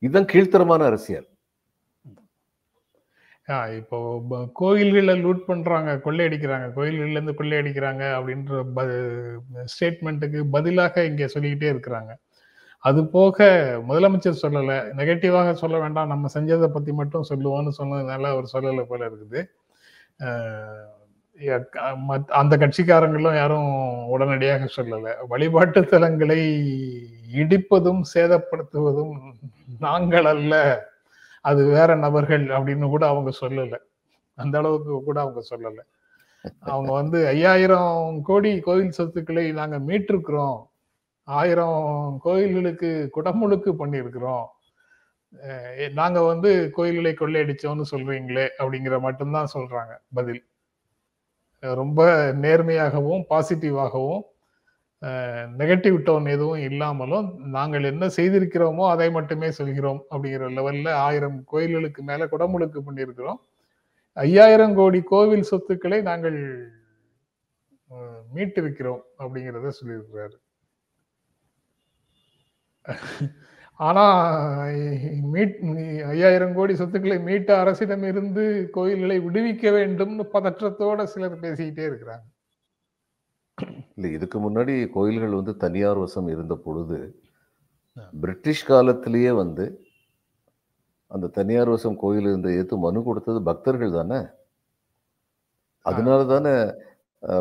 இதுதான் 0.04 0.30
கீழ்த்தரமான 0.32 0.84
அரசியல். 0.90 1.28
இப்போ 3.48 4.22
கோயில்களை 4.52 5.24
லூட் 5.24 5.44
பண்றாங்க 5.46 6.00
கொள்ளையடிக்கிறாங்க. 6.04 6.70
கோயில்கள்ல 6.76 7.10
இருந்து 7.10 7.32
கொள்ளையடிக்கிறாங்க 7.32 8.02
அப்படின்ற 8.02 8.64
ஸ்டேட்மெண்ட்டுக்கு 9.64 10.44
பதிலாக 10.50 11.04
இங்க 11.04 11.26
சொல்லிக்கிட்டே 11.26 11.78
இருக்கிறாங்க. 11.78 12.14
அது 12.78 13.06
போக 13.06 13.44
முதலமைச்சர் 13.88 14.36
சொல்லல. 14.42 14.92
நெகட்டிவாக 14.96 15.52
சொல்ல 15.52 15.78
வேண்டாம். 15.78 16.08
நம்ம 16.08 16.28
செஞ்சதை 16.34 16.66
பத்தி 16.66 16.92
மட்டும் 16.92 17.24
சொல்லுவோம்னு 17.28 17.70
சொன்னதுனால 17.78 18.22
அவர் 18.22 18.50
சொல்லலை 18.52 18.82
போல 18.82 19.08
இருக்குது. 19.08 19.46
மத்- 22.08 22.28
அந்த 22.28 22.56
கட்சிக்காரங்களும் 22.56 23.34
யாரும் 23.34 24.06
உடனடியாக 24.06 24.68
சொல்லல. 24.76 25.14
வழிபாட்டு 25.28 25.80
தலங்களை 25.80 26.62
இடிப்பதும் 27.34 28.00
சேதப்படுத்துவதும் 28.14 29.12
நாங்கள் 29.78 30.24
அல்ல. 30.24 30.86
அது 31.44 31.66
வேற 31.66 31.96
நபர்கள் 31.96 32.46
அப்படின்னு 32.46 32.88
கூட 32.88 33.06
அவங்க 33.06 33.32
சொல்லலை. 33.40 33.78
அந்த 34.34 34.58
அளவுக்கு 34.58 35.02
கூட 35.02 35.20
அவங்க 35.20 35.42
சொல்லலை. 35.50 35.80
அவங்க 36.58 36.92
வந்து 36.92 37.26
ஐயாயிரம் 37.26 38.20
கோடி 38.22 38.60
கோயில் 38.60 38.90
சொத்துக்களை 38.90 39.52
நாங்க 39.52 39.78
மீட்டிருக்கிறோம். 39.78 40.62
ஆயிரம் 41.24 42.18
கோயில்களுக்கு 42.22 43.10
குடமுழுக்கு 43.16 43.72
பண்ணியிருக்கிறோம். 43.78 44.44
அஹ் 45.42 45.92
நாங்க 45.92 46.22
வந்து 46.22 46.70
கோயில்களை 46.70 47.12
கொள்ளையடிச்சோம்னு 47.12 47.82
சொல்றீங்களே 47.90 48.48
அப்படிங்கிற 48.58 49.00
மட்டும்தான் 49.00 49.48
சொல்றாங்க 49.54 49.98
பதில். 50.14 50.44
ரொம்ப 51.60 52.32
நேர்மையாகவும் 52.32 53.24
பாசிட்டிவாகவும் 53.30 54.20
நெகட்டிவ் 55.60 55.96
டோன் 56.06 56.26
எதுவும் 56.34 56.62
இல்லாமலும் 56.68 57.26
நாங்கள் 57.56 57.88
என்ன 57.90 58.04
செய்திருக்கிறோமோ 58.16 58.84
அதை 58.92 59.08
மட்டுமே 59.16 59.48
சொல்கிறோம் 59.58 60.00
அப்படிங்கிற 60.10 60.48
லெவல்ல 60.58 60.92
ஆயிரம் 61.06 61.38
கோயில்களுக்கு 61.52 62.02
மேல 62.02 62.26
குடமுழுக்கு 62.32 62.80
பண்ணியிருக்கிறோம். 62.86 63.40
ஐயாயிரம் 64.16 64.74
கோடி 64.74 65.00
கோவில் 65.12 65.48
சொத்துக்களை 65.50 65.98
நாங்கள் 66.10 66.38
மீட்டிருக்கிறோம் 68.34 69.02
அப்படிங்கிறத 69.22 69.72
சொல்லியிருக்கிறாரு. 69.80 70.36
ஆனா 73.80 74.04
மீட் 75.32 75.56
ஐயாயிரம் 76.12 76.54
கோடி 76.58 76.74
சொத்துக்களை 76.80 77.16
மீட்ட 77.28 77.50
அரசிடம் 77.62 78.04
இருந்து 78.10 78.44
கோயில்களை 78.76 79.16
விடுவிக்க 79.26 79.72
வேண்டும்னு 79.78 80.24
பதற்றத்தோட 80.34 81.02
சிலர் 81.14 81.42
பேசிக்கிட்டே 81.44 81.84
இருக்கிறாங்க. 81.90 82.24
இல்லை 83.96 84.08
இதுக்கு 84.16 84.38
முன்னாடி 84.44 84.74
கோயில்கள் 84.96 85.38
வந்து 85.40 85.52
தனியார் 85.64 86.00
வசம் 86.04 86.28
இருந்த 86.34 86.54
பொழுது. 86.66 86.98
பிரிட்டிஷ் 88.22 88.68
காலத்திலேயே 88.70 89.32
வந்து 89.42 89.64
அந்த 91.10 91.30
தனியார் 91.38 91.70
வசம் 91.74 92.00
கோயில் 92.02 92.28
இருந்த 92.30 92.48
ஏத்து 92.60 92.76
மனு 92.84 93.00
கொடுத்தது 93.08 93.40
பக்தர்கள் 93.48 93.98
தானே 93.98 94.18
அதனால 95.86 96.20
தானே 96.24 96.54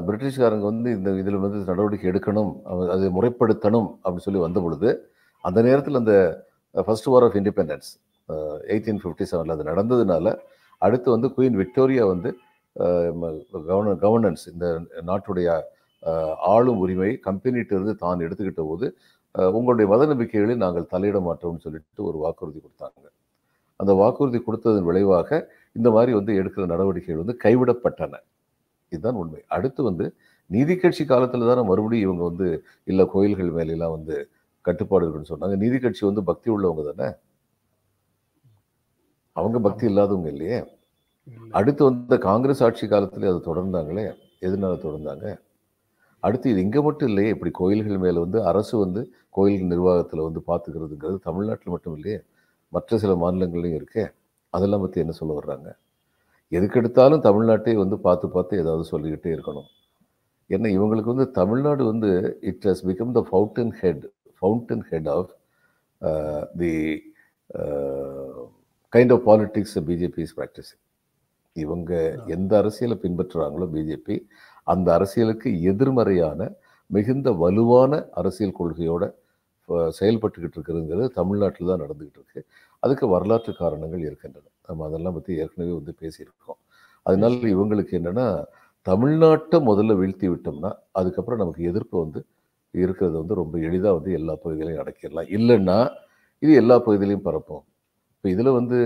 பிரிட்டிஷ்காரங்க 0.08 0.66
வந்து 0.72 0.90
இந்த 0.98 1.10
இதில் 1.22 1.44
வந்து 1.46 1.60
நடவடிக்கை 1.72 2.08
எடுக்கணும் 2.12 2.52
அதை 2.94 3.08
முறைப்படுத்தணும் 3.18 3.90
அப்படின்னு 4.04 4.26
சொல்லி 4.28 4.42
வந்த 4.46 4.60
பொழுது 4.62 4.90
அந்த 5.44 5.60
நேரத்தில் 5.62 6.02
அந்த 6.02 6.16
first 6.76 7.10
war 7.14 7.26
of 7.28 7.38
independence 7.42 7.90
eighteen 8.74 9.02
fifty 9.04 9.26
செவனில் 9.32 9.56
அது 9.56 9.64
நடந்ததுனால 9.72 10.28
அடுத்து 10.82 11.08
வந்து 11.12 11.28
குயின் 11.36 11.60
விக்டோரியா 11.62 12.04
வந்து 12.08 12.30
கவர்ன 13.70 13.96
கவர்னன்ஸ் 14.06 14.46
இந்த 14.54 14.68
நாட்டுடைய 15.06 15.50
ஆளும் 16.54 16.82
உரிமை 16.84 17.12
கம்பெனிகிட்ட 17.28 17.74
இருந்து 17.78 17.96
தான் 18.04 18.24
எடுத்துக்கிட்ட 18.26 18.64
போது 18.72 18.88
உங்களுடைய 19.58 19.88
மத 19.94 20.06
நம்பிக்கைகளில் 20.12 20.64
நாங்கள் 20.64 20.92
தலையிட 20.94 21.20
மாட்டோம்னு 21.28 21.64
சொல்லிட்டு 21.66 22.02
ஒரு 22.10 22.18
வாக்குறுதி 22.24 22.60
கொடுத்தாங்க. 22.60 23.06
அந்த 23.80 23.92
வாக்குறுதி 24.02 24.40
கொடுத்ததன் 24.48 24.88
விளைவாக 24.90 25.30
இந்த 25.78 25.90
மாதிரி 25.96 26.12
வந்து 26.20 26.32
எடுக்கிற 26.42 26.64
நடவடிக்கைகள் 26.74 27.22
வந்து 27.24 27.36
கைவிடப்பட்டன. 27.46 28.20
இதுதான் 28.92 29.20
உண்மை. 29.22 29.42
அடுத்து 29.56 29.82
வந்து 29.90 30.06
நீதி 30.50 30.76
கட்சி 30.78 31.04
காலத்தில் 31.12 31.50
தானே 31.50 31.62
மறுபடியும் 31.70 32.06
இவங்க 32.08 32.24
வந்து 32.30 32.48
இல்லை 32.92 33.06
கோயில்கள் 33.14 33.52
மேலெல்லாம் 33.58 33.96
வந்து 33.98 34.16
கட்டுப்பாடு 34.66 35.04
இருக்குன்னு 35.06 35.32
சொன்னாங்க. 35.32 35.56
நீதி 35.64 35.78
கட்சி 35.86 36.04
வந்து 36.10 36.24
பக்தி 36.30 36.50
உள்ளவங்க 36.56 36.84
தானே? 36.90 37.08
அவங்க 39.36 39.58
பக்தி 39.68 39.86
இல்லாதவங்க 39.92 40.30
இல்லையே? 40.36 40.60
அடுத்து 41.60 41.82
வந்த 41.90 42.16
காங்கிரஸ் 42.28 42.64
ஆட்சி 42.68 42.86
காலத்துல 42.94 43.30
அதை 43.32 43.42
தொடர்ந்தாங்களே? 43.50 44.06
எதனால 44.48 44.74
தொடர்ந்தாங்க? 44.86 45.26
அடுத்து 46.28 46.52
இது 46.54 46.60
இங்கே 46.66 46.82
மட்டும் 46.88 47.10
இல்லையே 47.12 47.30
இப்படி 47.36 47.52
கோயில்கள் 47.60 48.02
மேலே 48.04 48.20
வந்து 48.26 48.40
அரசு 48.50 48.74
வந்து 48.84 49.02
கோயில் 49.38 49.66
நிர்வாகத்தில் 49.74 50.26
வந்து 50.28 50.42
பார்த்துக்கிறதுங்கிறது 50.50 51.18
தமிழ்நாட்டில் 51.28 51.74
மட்டும் 51.76 51.96
இல்லையே 51.98 52.20
மற்ற 52.74 52.98
சில 53.04 53.14
மாநிலங்கள்லையும் 53.24 53.80
இருக்கே 53.80 54.04
அதெல்லாம் 54.54 54.84
பற்றி 54.84 55.02
என்ன 55.04 55.14
சொல்ல 55.20 55.34
வர்றாங்க? 55.40 55.68
எதுக்கெடுத்தாலும் 56.52 57.24
தமிழ்நாட்டை 57.28 57.74
வந்து 57.84 57.98
பார்த்து 58.08 58.26
பார்த்து 58.36 58.60
ஏதாவது 58.64 58.84
சொல்லிக்கிட்டே 58.92 59.32
இருக்கணும். 59.36 59.70
ஏன்னா 60.50 60.70
இவங்களுக்கு 60.78 61.14
வந்து 61.14 61.28
தமிழ்நாடு 61.40 61.84
வந்து 61.92 62.10
it 62.52 62.66
has 62.70 62.84
become 62.90 63.14
the 63.18 63.22
fountainhead 63.82 64.06
fountainhead 64.92 65.10
of 65.18 65.32
the 66.62 66.72
kind 68.94 69.14
of 69.16 69.24
politics 69.30 69.78
BJP 69.90 70.22
is 70.28 70.36
practice 70.40 70.72
இவங்க 71.56 71.92
எந்த 72.36 72.52
அரசியலை 72.62 72.98
பின்பற்றுறாங்களோ 73.04 73.66
பிஜேபி 73.76 74.16
அந்த 74.68 74.88
அரசியலுக்கு 74.98 75.50
எதிர்மறையான 75.72 76.40
மிகுந்த 76.90 77.30
வலுவான 77.44 77.94
அரசியல் 78.22 78.58
கொள்கையோட 78.60 79.04
செயல்பட்டுக்கிட்டு 80.00 80.58
இருக்கிறதுங்கிறது 80.58 81.08
தமிழ்நாட்டில் 81.20 81.70
தான் 81.72 81.84
நடந்துக்கிட்டு 81.84 82.20
இருக்கு. 82.22 82.42
அதுக்கு 82.84 83.06
வரலாற்று 83.14 83.52
காரணங்கள் 83.62 84.04
இருக்கின்றன. 84.08 84.46
நம்ம 84.70 84.86
அதெல்லாம் 84.90 85.16
பற்றி 85.18 85.34
ஏற்கனவே 85.44 85.74
வந்து 85.80 85.94
பேசியிருக்கோம். 86.02 86.60
அதனால 87.06 87.34
இவங்களுக்கு 87.56 87.94
என்னன்னா 88.00 88.28
தமிழ்நாட்டை 88.86 89.58
முதல்ல 89.70 89.94
வீழ்த்தி 90.02 90.28
விட்டோம்னா 90.32 90.72
அதுக்கப்புறம் 91.00 91.42
நமக்கு 91.44 91.64
எதிர்ப்பு 91.72 91.96
வந்து 92.04 92.20
இருக்கிறது 92.74 93.16
வந்து 93.22 93.36
ரொம்ப 93.42 93.56
எளிதாக 93.68 93.94
வந்து 93.98 94.12
எல்லா 94.20 94.34
பகுதிகளையும் 94.44 94.82
அடக்கிடலாம். 94.84 95.30
இல்லைன்னா 95.38 95.78
இது 96.42 96.54
எல்லா 96.62 96.76
பகுதியிலையும் 96.86 97.28
பரப்போம். 97.28 97.64
இப்போ 98.16 98.28
இதில் 98.36 98.58
வந்து 98.60 98.78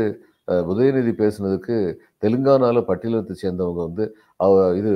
உதயநிதி 0.71 1.13
பேசுனதுக்கு 1.21 1.77
தெலுங்கானால 2.23 2.81
பட்டியலத்தை 2.89 3.35
சேர்ந்தவங்க 3.43 3.81
வந்து 3.87 4.05
அவ 4.45 4.53
இது 4.79 4.91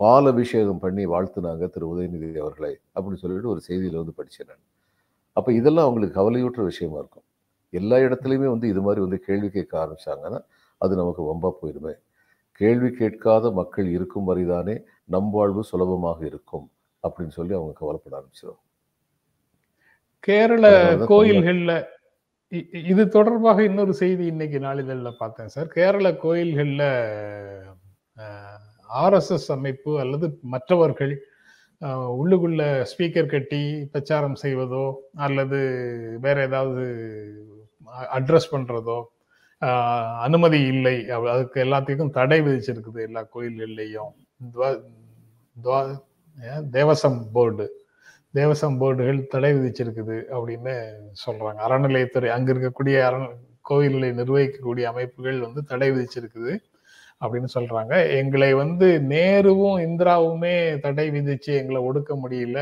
பால் 0.00 0.28
அபிஷேகம் 0.32 0.80
பண்ணி 0.84 1.04
வாழ்த்துனாங்க 1.14 1.64
திரு 1.74 1.86
உதயநிதி 1.92 2.28
அவர்களை 2.44 2.72
அப்படின்னு 2.94 3.20
சொல்லிட்டு 3.22 3.52
ஒரு 3.54 3.60
செய்தியில் 3.68 4.00
வந்து 4.00 4.14
படித்தேன் 4.18 4.50
நான். 4.50 4.64
அப்போ 5.36 5.50
இதெல்லாம் 5.58 5.86
அவங்களுக்கு 5.88 6.18
கவலையூற்ற 6.20 6.62
விஷயமா 6.70 6.98
இருக்கும். 7.02 7.26
எல்லா 7.72 7.96
இடத்துலையுமே 8.06 8.48
வந்து 8.54 8.66
இது 8.72 8.80
மாதிரி 8.86 9.00
வந்து 9.06 9.18
கேள்வி 9.28 9.48
கேட்க 9.56 9.72
ஆரம்பிச்சாங்கன்னா 9.82 10.40
அது 10.80 10.92
நமக்கு 11.00 11.22
வம்பா 11.30 11.50
போயிடுமே. 11.60 11.94
கேள்வி 12.60 12.90
கேட்காத 13.00 13.50
மக்கள் 13.60 13.88
இருக்கும் 13.96 14.28
வரைதானே 14.30 14.76
நம் 15.14 15.30
வாழ்வு 15.36 15.62
சுலபமாக 15.70 16.20
இருக்கும் 16.30 16.66
அப்படின்னு 17.04 17.34
சொல்லி 17.38 17.54
அவங்க 17.58 17.74
கவலைப்பட 17.80 18.14
ஆரம்பிச்சிடும் 18.20 18.60
கேரள 20.28 20.66
கோயில்கள்ல 21.10 21.72
இது 22.92 23.02
தொடர்பாக 23.16 23.58
இன்னொரு 23.68 23.92
செய்தி 24.02 24.24
இன்னைக்கு 24.32 24.58
நாளிதழ்ல 24.58 25.10
பார்த்தேன் 25.22 25.52
சார். 25.54 25.68
கேரள 25.76 26.08
கோயில்கள்ல 26.24 26.84
ஆர்எஸ்எஸ் 29.00 29.48
அமைப்பு 29.48 30.00
அல்லது 30.00 30.38
மற்றவர்கள் 30.42 31.22
உள்ளுக்குள்ள 31.84 32.86
ஸ்பீக்கர் 32.96 33.26
கட்டி 33.26 33.88
பிரச்சாரம் 33.92 34.36
செய்வதோ 34.42 34.94
அல்லது 35.14 35.58
வேற 36.20 36.42
ஏதாவது 36.42 36.82
அட்ரஸ் 38.14 38.52
பண்ணுறதோ 38.52 39.02
அனுமதி 40.18 40.60
இல்லை. 40.60 41.10
அதுக்கு 41.10 41.64
எல்லாத்துக்கும் 41.64 42.10
தடை 42.10 42.40
விதிச்சிருக்குது 42.40 43.00
எல்லா 43.00 43.26
கோயில்கள்லையும். 43.34 44.26
துவா- 45.64 46.02
தேவசம் 46.72 47.26
போர்டு. 47.32 47.86
தேவசம் 48.34 48.78
போர்டுகள் 48.80 49.26
தடை 49.26 49.52
விதிச்சிருக்குது 49.52 50.22
அப்படின்னு 50.30 50.92
சொல்றாங்க. 51.26 51.56
அறநிலையத்துறை 51.68 52.26
அங்க 52.26 52.52
இருக்கக்கூடிய 52.52 53.00
அரண் 53.00 53.36
கோயில்களை 53.60 54.10
நிர்வகிக்கக்கூடிய 54.10 54.82
அமைப்புகள் 54.82 55.40
வந்து 55.40 55.64
தடை 55.64 55.90
விதிச்சிருக்குது. 55.90 56.58
அப்படின்னு 57.24 57.48
சொல்றாங்க. 57.56 57.94
எங்களை 58.20 58.50
வந்து 58.62 58.88
நேருவும் 59.14 59.78
இந்திராவுமே 59.86 60.56
தடை 60.84 61.06
விதிச்சு 61.16 61.52
எங்களை 61.60 61.80
ஒடுக்க 61.88 62.12
முடியல. 62.22 62.60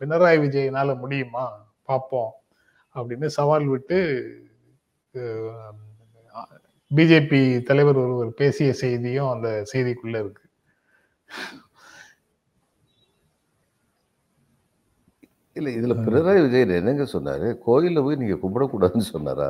பினராயி 0.00 0.38
விஜயனால 0.44 0.98
முடியுமா? 1.02 1.46
பார்ப்போம் 1.88 2.32
அப்படின்னு 2.96 3.28
சவால் 3.38 3.66
விட்டு 3.72 3.98
பிஜேபி 6.90 7.40
தலைவர் 7.68 7.98
ஒருவர் 8.02 8.30
பேசிய 8.40 8.70
செய்தியும் 8.80 9.30
அந்த 9.34 9.48
செய்திக்குள்ள 9.72 10.16
இருக்கு. 10.22 10.44
இல்லை 15.58 15.70
இதில் 15.78 16.02
பினராயி 16.04 16.40
விஜயன் 16.44 16.78
என்னங்க 16.78 17.06
சொன்னாரு? 17.14 17.48
கோயிலில் 17.66 18.04
போய் 18.04 18.20
நீங்கள் 18.22 18.42
கும்பிடக்கூடாதுன்னு 18.44 19.12
சொன்னாரா? 19.14 19.48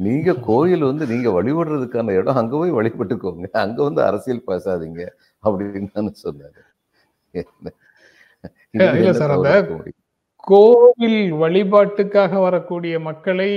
நீங்க 0.00 0.30
கோயில் 0.46 0.84
வந்து 0.84 1.04
நீங்க 1.06 1.28
வழிபடுறதுக்கான 1.36 2.14
இடம் 2.18 2.40
அங்க 2.40 2.54
போய் 2.56 2.76
வழிபட்டுக்கோங்க 2.76 3.48
அங்க 3.62 3.78
வந்து 3.82 4.02
அரசியல் 4.08 4.46
பேசாதீங்க 4.48 5.02
அப்படின்னு 5.44 5.90
தானே 5.94 6.12
சொன்னாரு 6.24 6.60
இல்ல 8.76 9.10
சார், 9.14 9.32
அந்த? 9.34 9.50
கோவில் 10.44 11.20
வழிபாட்டுக்காக 11.40 12.32
வரக்கூடிய 12.44 12.94
மக்களை 13.08 13.50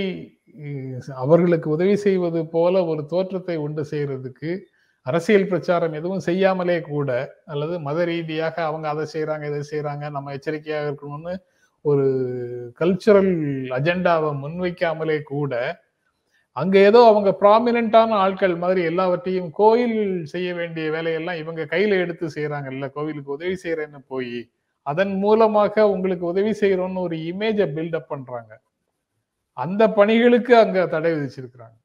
அவர்களுக்கு 1.22 1.68
உதவி 1.76 1.96
செய்வது 2.04 2.42
போல 2.54 2.84
ஒரு 2.86 3.02
தோற்றத்தை 3.12 3.56
உண்டு 3.64 3.84
செய்யறதுக்கு 3.92 4.52
அரசியல் 5.06 5.48
பிரச்சாரம் 5.48 5.96
எதுவும் 6.00 6.26
செய்யாமலே 6.28 6.78
கூட 6.86 7.10
அல்லது 7.46 7.76
மத 7.88 8.06
ரீதியாக 8.06 8.56
அவங்க 8.66 8.88
அதை 8.90 9.06
செய்றாங்க 9.14 9.46
இதை 9.52 9.62
செய்றாங்க 9.72 10.04
நம்ம 10.10 10.34
எச்சரிக்கையாக 10.38 10.88
இருக்கணும்னு 10.88 11.34
ஒரு 11.86 12.06
கல்ச்சுரல் 12.82 13.34
அஜெண்டாவை 13.78 14.30
முன்வைக்காமலே 14.42 15.18
கூட 15.32 15.54
அங்க 16.58 16.76
ஏதோ 16.80 17.00
அவங்க 17.08 17.30
ப்ராமினென்டான 17.42 18.18
ஆட்கள் 18.24 18.56
மாதிரி 18.58 18.82
எல்லாவற்றையும் 18.84 19.50
கோயில் 19.52 19.98
செய்ய 20.34 20.50
வேண்டிய 20.54 20.86
வேலையெல்லாம் 20.92 21.40
இவங்க 21.44 21.62
கையில 21.72 22.00
எடுத்து 22.04 22.26
செய்யறாங்கல்ல 22.36 22.88
கோவிலுக்கு 22.98 23.36
உதவி 23.38 23.56
செய்யறேன்னு 23.64 24.02
போய் 24.08 24.36
அதன் 24.86 25.14
மூலமாக 25.24 25.86
உங்களுக்கு 25.94 26.26
உதவி 26.32 26.54
செய்யறோம்னு 26.62 27.06
ஒரு 27.08 27.18
இமேஜை 27.30 27.68
பில்டப் 27.76 28.10
பண்றாங்க. 28.12 28.52
அந்த 29.58 29.84
பணிகளுக்கு 29.98 30.54
அங்க 30.64 30.80
தடை 30.88 31.12
விதிச்சிருக்கிறாங்க. 31.14 31.78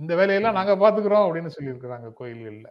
இந்த 0.00 0.12
வேலையெல்லாம் 0.20 0.58
நாங்க 0.58 0.74
பாத்துக்கிறோம் 0.82 1.24
அப்படின்னு 1.26 1.50
சொல்லியிருக்கிறாங்க 1.56 2.08
கோயில்கள்ல. 2.20 2.68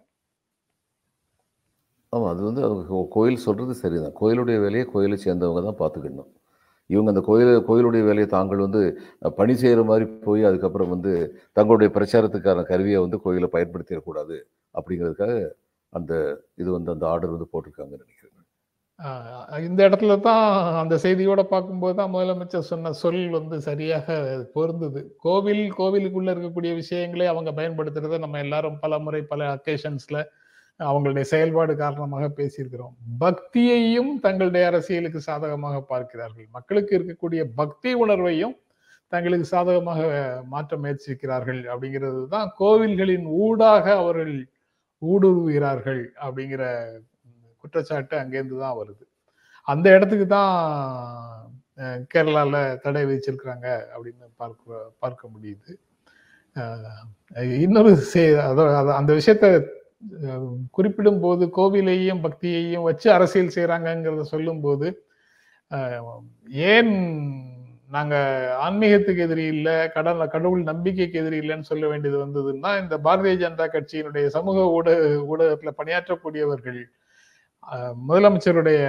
ஆமா 2.14 2.28
அது 2.34 2.42
வந்து 2.48 2.62
அவங்க 2.66 3.06
கோயில் 3.16 3.46
சொல்றது 3.46 3.74
சரிதான். 3.84 4.16
கோயிலுடைய 4.22 4.58
வேலையை 4.66 4.86
கோயிலை 4.94 5.18
சேர்ந்தவங்க 5.26 5.62
தான் 5.68 5.82
பார்த்துக்கணும் 5.82 6.32
இவங்க 6.90 7.10
அந்த 7.14 7.22
கோயில் 7.30 7.52
கோயிலுடைய 7.68 8.04
வேலையை 8.10 8.28
தாங்கள் 8.36 8.66
வந்து 8.66 8.82
பணி 9.40 9.54
செய்கிற 9.62 9.84
மாதிரி 9.92 10.06
போய் 10.28 10.48
அதுக்கப்புறம் 10.50 10.94
வந்து 10.96 11.14
தங்களுடைய 11.58 11.90
பிரச்சாரத்துக்கான 11.98 12.66
கருவியை 12.72 13.00
வந்து 13.06 13.20
கோயிலை 13.26 13.50
பயன்படுத்திடக்கூடாது 13.56 14.38
அப்படிங்கிறதுக்காக 14.76 15.36
அந்த 15.94 16.14
இது 16.62 16.70
வந்து 16.78 16.94
அந்த 16.96 17.06
ஆர்டர் 17.14 17.36
வந்து 17.36 17.52
போட்டிருக்காங்கன்னு 17.54 18.04
நினைக்கிறேன். 18.06 18.30
இந்த 19.68 19.80
இடத்துல 19.88 20.14
தான் 20.28 20.44
அந்த 20.82 20.96
செய்தியோட 21.04 21.42
பார்க்கும்போது 21.54 21.96
தான் 22.00 22.12
முதலமைச்சர் 22.14 22.70
சொன்ன 22.72 22.92
சொல் 23.02 23.24
வந்து 23.38 23.58
சரியாக 23.68 24.08
பொருந்தது. 24.56 25.02
கோவில் 25.26 25.64
கோவிலுக்குள்ள 25.80 26.34
இருக்கக்கூடிய 26.36 26.72
விஷயங்களை 26.82 27.28
அவங்க 27.32 27.52
பயன்படுத்துறதை 27.60 28.20
நம்ம 28.26 28.40
எல்லாரும் 28.46 28.80
பல 28.84 29.00
முறை 29.06 29.22
பல 29.32 29.50
அக்கேஷன்ஸ்ல 29.56 30.20
அவங்களுடைய 30.80 31.26
செயல்பாடு 31.32 31.74
காரணமாக 31.82 32.26
பேசியிருக்கிறோம். 32.40 32.94
பக்தியையும் 33.24 34.12
தங்களுடைய 34.26 34.64
அரசியலுக்கு 34.72 35.20
சாதகமாக 35.30 35.78
பார்க்கிறார்கள். 35.92 36.48
மக்களுக்கு 36.58 36.94
இருக்கக்கூடிய 36.98 37.42
பக்தி 37.60 37.92
உணர்வையும் 38.04 38.56
தங்களுக்கு 39.14 39.48
சாதகமாக 39.54 40.02
மாற்ற 40.54 40.78
முயற்சிக்கிறார்கள் 40.84 41.62
அப்படிங்கிறது 41.72 42.22
தான் 42.36 42.48
கோவில்களின் 42.62 43.28
ஊடாக 43.44 43.86
அவர்கள் 44.04 44.36
ஊடுருவுகிறார்கள் 45.02 46.04
அப்படிங்கிற 46.26 46.64
குற்றச்சாட்டு 47.62 48.16
அங்கேருந்து 48.22 48.58
தான் 48.66 48.78
வருது. 48.80 49.04
அந்த 49.68 49.86
இடத்துக்கு 49.96 50.28
தான் 50.38 50.56
கேரளாவில் 52.14 52.62
தடை 52.84 53.04
விதிச்சிருக்கிறாங்க 53.10 53.68
அப்படின்னு 53.94 54.26
பார்க்க 54.42 54.82
பார்க்க 55.04 55.32
முடியுது. 55.34 55.72
இன்னொரு 57.66 57.92
அந்த 59.00 59.12
விஷயத்த 59.20 59.48
குறிப்பிடும் 60.72 61.20
போது 61.20 61.46
கோவிலையும் 61.58 62.24
பக்தியையும் 62.24 62.82
வச்சு 62.82 63.12
அரசியல் 63.12 63.56
செய்கிறாங்கங்கிறத 63.56 64.22
சொல்லும்போது 64.22 64.88
ஏன் 66.70 66.94
நாங்க 67.90 68.16
ஆன்மீகத்துக்கு 68.60 69.24
எதிரி 69.24 69.44
இல்லை 69.46 69.76
கடல் 69.88 70.22
கடவுள் 70.28 70.64
நம்பிக்கைக்கு 70.64 71.20
எதிரி 71.20 71.38
இல்லைன்னு 71.38 71.70
சொல்ல 71.72 71.86
வேண்டியது 71.88 72.18
வந்ததுன்னா 72.26 72.72
இந்த 72.82 72.96
பாரதிய 72.98 73.36
ஜனதா 73.36 73.66
கட்சியினுடைய 73.68 74.28
சமூக 74.28 74.66
ஊடக 74.78 75.02
ஊடகத்துல 75.32 75.74
பணியாற்றக்கூடியவர்கள் 75.80 76.82
முதலமைச்சருடைய 78.10 78.80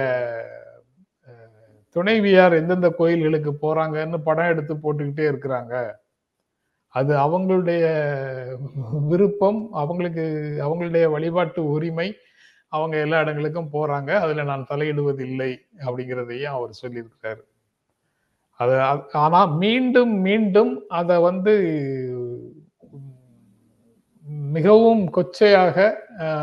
துணைவியார் 1.95 2.53
எந்தெந்த 2.53 2.89
கோயில்களுக்கு 2.89 3.51
போறாங்கன்னு 3.61 4.17
படம் 4.23 4.51
எடுத்து 4.53 4.73
போட்டுக்கிட்டே 4.75 5.25
இருக்கிறாங்க. 5.31 5.75
அது 6.95 7.15
அவங்களுடைய 7.15 7.83
விருப்பம் 9.07 9.67
அவங்களுக்கு 9.71 10.55
அவங்களுடைய 10.59 11.11
வழிபாட்டு 11.11 11.69
உரிமை 11.69 12.15
அவங்க 12.67 12.97
எல்லா 12.97 13.21
இடங்களுக்கும் 13.21 13.69
போறாங்க. 13.73 14.09
அதுல 14.09 14.43
நான் 14.43 14.65
தலையிடுவது 14.69 15.19
இல்லை 15.19 15.65
அப்படிங்கிறதையும் 15.79 16.43
அவர் 16.43 16.79
சொல்லியிருக்கிறாரு. 16.81 17.41
அது 18.57 18.79
ஆனா 19.11 19.45
மீண்டும் 19.45 20.13
மீண்டும் 20.13 20.83
அதை 20.87 21.17
வந்து 21.17 21.53
மிகவும் 24.27 25.13
கொச்சையாக 25.13 25.93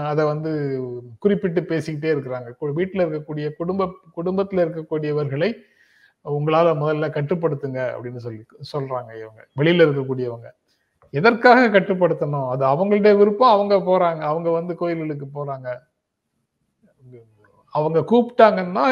அதை 0.05 0.25
வந்து 0.25 0.81
குறிப்பிட்டு 1.19 1.61
பேசிக்கிட்டே 1.61 2.15
இருக்கிறாங்க. 2.15 2.53
கு- 2.61 2.73
இருக்கக்கூடிய 2.93 3.51
குடும்ப 3.57 3.91
குடும்பத்தில் 4.13 4.69
இருக்கக்கூடியவர்களை 4.69 5.55
உங்களால 6.25 6.73
முதல்ல 6.83 7.07
கட்டுப்படுத்துங்க 7.09 7.81
அப்படின்னு 7.95 8.17
சொல்லி 8.17 8.43
சொல்றாங்க 8.73 9.11
இவங்க. 9.21 9.41
வெளியில 9.57 9.85
இருக்கக்கூடியவங்க. 9.87 10.49
எதற்காக 11.15 11.69
கட்டுப்படுத்தணும்? 11.69 12.49
அது 12.49 12.65
அவங்களுடைய 12.65 13.17
விருப்பம் 13.17 13.49
அவங்க 13.49 13.77
போறாங்க. 13.77 14.21
அவங்க 14.21 14.51
வந்து 14.51 14.75
கோயில்களுக்கு 14.75 15.27
போறாங்க. 15.35 15.69
அவங்க 17.75 18.01
கூப்பிட்டாங்கன்னா 18.01 18.85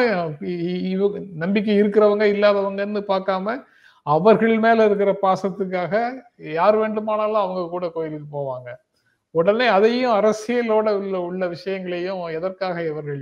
இவங்க 0.89 1.19
நம்பிக்கை 1.35 1.81
இருக்கிறவங்க 1.81 2.25
இல்லாதவங்கன்னு 2.33 3.01
பார்க்காம 3.07 3.63
அவர்கள் 4.07 4.57
மேல 4.59 4.85
இருக்கிற 4.85 5.11
பாசத்துக்காக 5.21 5.93
யார் 6.37 6.75
வேண்டுமானாலும் 6.75 7.35
அவங்க 7.35 7.69
கூட 7.69 7.89
கோயிலுக்கு 7.89 8.27
போவாங்க. 8.37 8.69
உடனே 9.31 9.67
அதையும் 9.67 10.11
அரசியலோட 10.11 10.87
உள்ள 10.93 11.21
உள்ள 11.21 11.47
விஷயங்களையும் 11.47 12.23
எதற்காக 12.27 12.83
இவர்கள் 12.83 13.21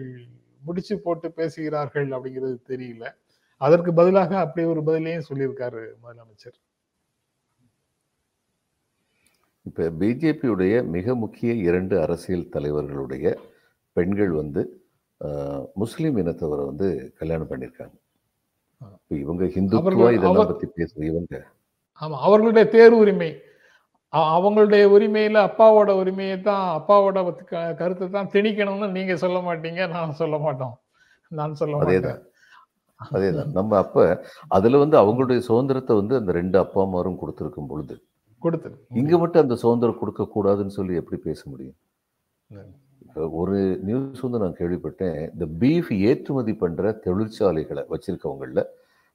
முடிச்சு 0.63 1.00
போட்டு 1.00 1.32
பேசுகிறார்கள் 1.32 2.08
அப்படிங்கிறது 2.10 2.58
தெரியல. 2.67 3.04
அதற்கு 3.62 3.91
பதிலாக 4.00 4.32
அப்படி 4.43 4.63
ஒரு 4.74 4.82
பதிலையும் 4.88 5.28
சொல்லியிருக்காரு 5.30 5.82
முதலமைச்சர். 6.04 6.58
இப்போ 9.69 9.86
பிஜேபியுடைய 10.02 10.76
மிக 10.95 11.15
முக்கிய 11.24 11.52
இரண்டு 11.69 11.95
அரசியல் 12.06 12.52
தலைவர்களுடைய 12.54 13.34
பெண்கள் 13.95 14.32
வந்து 14.41 14.62
முஸ்லிம் 15.82 16.17
இனத்தவரை 16.22 16.63
வந்து 16.69 16.88
கல்யாணம் 17.19 17.50
பண்ணியிருக்காங்க. 17.52 17.95
இவங்க 19.24 19.43
ஹிந்துத்துவா 19.56 19.84
அவர்கள் 19.84 20.17
இதெல்லாம் 20.17 20.52
பத்தி 20.52 20.67
பேசுற 20.80 21.02
இவங்க. 21.12 21.34
ஆமா 22.02 22.17
அவர்களுடைய 22.28 22.65
தேர் 22.76 22.95
உரிமை 23.02 23.32
அவங்களுடைய 24.36 24.84
உரிமையில 24.95 25.41
அப்பாவோட 25.48 25.89
உரிமையை 26.02 26.38
தான் 26.48 26.63
அப்பாவோட 26.78 27.17
கருத்தை 27.82 28.06
தான் 28.15 28.32
திணிக்கணும்னு 28.36 28.88
நீங்க 28.98 29.15
சொல்ல 29.24 29.39
மாட்டீங்க 29.48 29.82
நான் 29.95 30.17
சொல்ல 30.22 30.38
மாட்டோம். 30.45 30.76
நான் 31.39 31.60
சொல்ல 31.62 31.74
மாட்டேன். 31.78 32.22
அதேதான். 33.00 33.52
நம்ம 33.58 33.78
அப்ப 33.84 34.06
அதுல 34.58 34.80
வந்து 34.84 34.96
அவங்களுடைய 35.02 35.40
சுதந்திரத்தை 35.50 35.94
வந்து 36.00 36.16
அந்த 36.20 36.32
ரெண்டு 36.40 36.58
அப்பா 36.64 36.80
அம்மாரும் 36.86 37.20
கொடுத்திருக்கும் 37.22 37.70
பொழுது 37.72 37.96
கொடுத்து. 38.44 38.70
இங்க 39.02 39.14
மட்டும் 39.18 39.44
அந்த 39.46 39.56
சுதந்திரம் 39.64 40.00
கொடுக்க 40.02 40.28
கூடாதுன்னு 40.36 40.76
சொல்லி 40.78 40.94
எப்படி 41.02 41.18
பேச 41.28 41.42
முடியும்? 41.52 41.78
ஒரு 43.40 43.58
நியூஸ் 43.88 44.24
வந்து 44.26 44.42
நான் 44.44 44.60
கேள்விப்பட்டேன். 44.60 45.18
இந்த 45.34 45.46
பீஃப் 45.62 45.92
ஏற்றுமதி 46.10 46.54
பண்ற 46.64 46.92
தொழிற்சாலைகளை 47.06 47.84
வச்சிருக்கவங்கள 47.94 48.64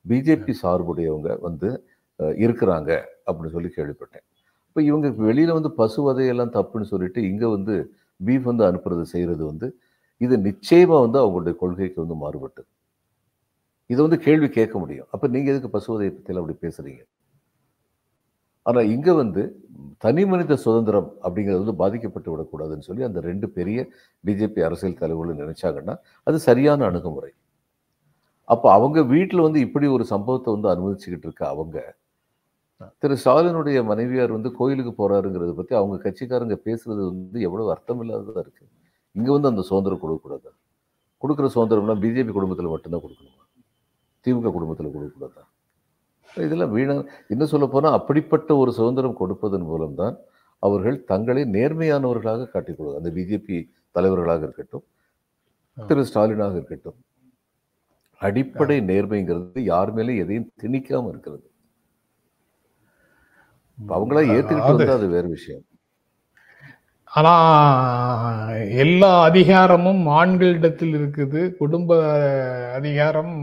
பிஜேபி 0.05 0.55
சார்புடையவங்க 0.63 1.31
வந்து 1.47 1.69
இருக்கிறாங்க 2.45 2.91
அப்படின்னு 3.27 3.55
சொல்லி 3.57 3.71
கேள்விப்பட்டேன். 3.77 4.25
இப்போ 4.69 4.81
இவங்க 4.91 5.09
வெளியில 5.29 5.55
வந்து 5.59 5.71
பசு 5.81 6.01
வதையெல்லாம் 6.07 6.55
தப்புன்னு 6.57 6.91
சொல்லிட்டு 6.93 7.21
இங்க 7.31 7.45
வந்து 7.57 7.75
பீஃப் 8.21 8.47
வந்து 8.51 8.65
அனுப்புறது 8.69 9.05
செய்யறது 9.15 9.43
வந்து 9.51 9.67
இது 10.21 10.35
நிச்சயமா 10.49 10.97
வந்து 11.05 11.19
அவங்களுடைய 11.23 11.55
கொள்கைக்கு 11.63 11.99
வந்து 12.05 12.17
மாறுபட்டது. 12.23 12.69
இதை 13.91 14.01
வந்து 14.07 14.19
கேள்வி 14.27 14.49
கேட்க 14.59 14.75
முடியும். 14.83 15.09
அப்ப 15.15 15.29
நீங்க 15.35 15.49
எதுக்கு 15.53 15.71
பசுவதை 15.77 16.09
பற்றியில் 16.11 16.41
அப்படி 16.43 16.57
பேசுறீங்க? 16.67 17.03
ஆனா 18.67 18.81
இங்க 18.95 19.09
வந்து 19.13 19.43
தனி 20.05 20.23
மனித 20.33 20.57
சுதந்திரம் 20.65 21.09
அப்படிங்கிறது 21.25 21.63
வந்து 21.63 21.75
பாதிக்கப்பட்டு 21.81 22.29
விடக்கூடாதுன்னு 22.33 22.87
சொல்லி 22.89 23.03
அந்த 23.09 23.21
ரெண்டு 23.29 23.47
பெரிய 23.59 23.79
பிஜேபி 24.25 24.63
அரசியல் 24.69 25.01
தலைவர்கள் 25.03 25.43
நினைச்சாங்கன்னா 25.43 25.95
அது 26.27 26.39
சரியான 26.49 26.87
அணுகுமுறை. 26.91 27.33
அப்போ 28.49 28.69
அவங்க 28.77 29.03
வீட்டில் 29.13 29.45
வந்து 29.47 29.61
இப்படி 29.67 29.87
ஒரு 29.97 30.05
சம்பவத்தை 30.15 30.51
வந்து 30.55 30.69
அனுமதிச்சுக்கிட்டு 30.73 31.29
இருக்க 31.29 31.45
அவங்க 31.53 31.77
திரு 33.03 33.15
ஸ்டாலினுடைய 33.21 33.79
மனைவியார் 33.91 34.37
வந்து 34.37 34.51
கோயிலுக்கு 34.59 34.93
போறாருங்கிறத 35.01 35.53
பத்தி 35.59 35.75
அவங்க 35.81 35.97
கட்சிக்காரங்க 36.05 36.57
பேசுறது 36.67 37.03
வந்து 37.11 37.41
எவ்வளவு 37.49 37.71
அர்த்தம் 37.75 38.01
இல்லாததா 38.03 38.41
இருக்கு. 38.47 38.65
இங்க 39.17 39.29
வந்து 39.33 39.51
அந்த 39.53 39.63
சுதந்திரம் 39.69 40.03
கொடுக்கக்கூடாது. 40.03 40.49
கொடுக்குற 41.23 41.49
சுதந்திரம்னா 41.57 41.97
பிஜேபி 42.05 42.33
குடும்பத்துல 42.39 42.71
மட்டும்தான் 42.73 43.05
கொடுக்கணுமா? 43.05 43.44
திமுக 44.25 44.51
குடும்பத்துல 44.55 44.91
கொடுக்கக்கூடாதா? 44.95 45.43
இதெல்லாம் 46.37 46.73
வீணா 46.73 46.95
இன்னும் 47.29 47.51
சொல்ல 47.55 47.67
போனா 47.67 47.93
அப்படிப்பட்ட 47.93 48.57
ஒரு 48.57 48.73
சுதந்திரம் 48.73 49.21
கொடுப்பதன் 49.21 49.63
மூலம்தான் 49.63 50.17
அவர்கள் 50.59 51.05
தங்களை 51.05 51.43
நேர்மையானவர்களாக 51.45 52.51
காட்டிக் 52.51 52.81
அந்த 52.99 53.11
பிஜேபி 53.11 53.71
தலைவர்களாக 53.91 54.43
இருக்கட்டும் 54.43 54.85
திரு 55.77 56.03
ஸ்டாலினாக 56.03 56.53
இருக்கட்டும் 56.53 56.97
அடிப்படை 58.21 58.81
நேர்மைங்கிறது 58.81 59.61
யார் 59.61 59.93
மேலே 59.93 60.17
எதையும் 60.17 60.53
திணிக்காம 60.63 61.09
இருக்கிறது. 61.09 61.47
அவங்களா 63.89 64.21
ஏத்துக்கிட்டு 64.35 64.77
வந்தா 64.77 64.93
அது 64.93 65.09
வேற 65.09 65.27
விஷயம். 65.27 65.65
ஆனா 67.05 67.35
எல்லா 68.85 69.23
அதிகாரமும் 69.23 70.07
ஆண்களிடத்தில் 70.07 70.95
இருக்குது. 70.99 71.43
குடும்ப 71.57 71.99
அதிகாரம் 72.75 73.35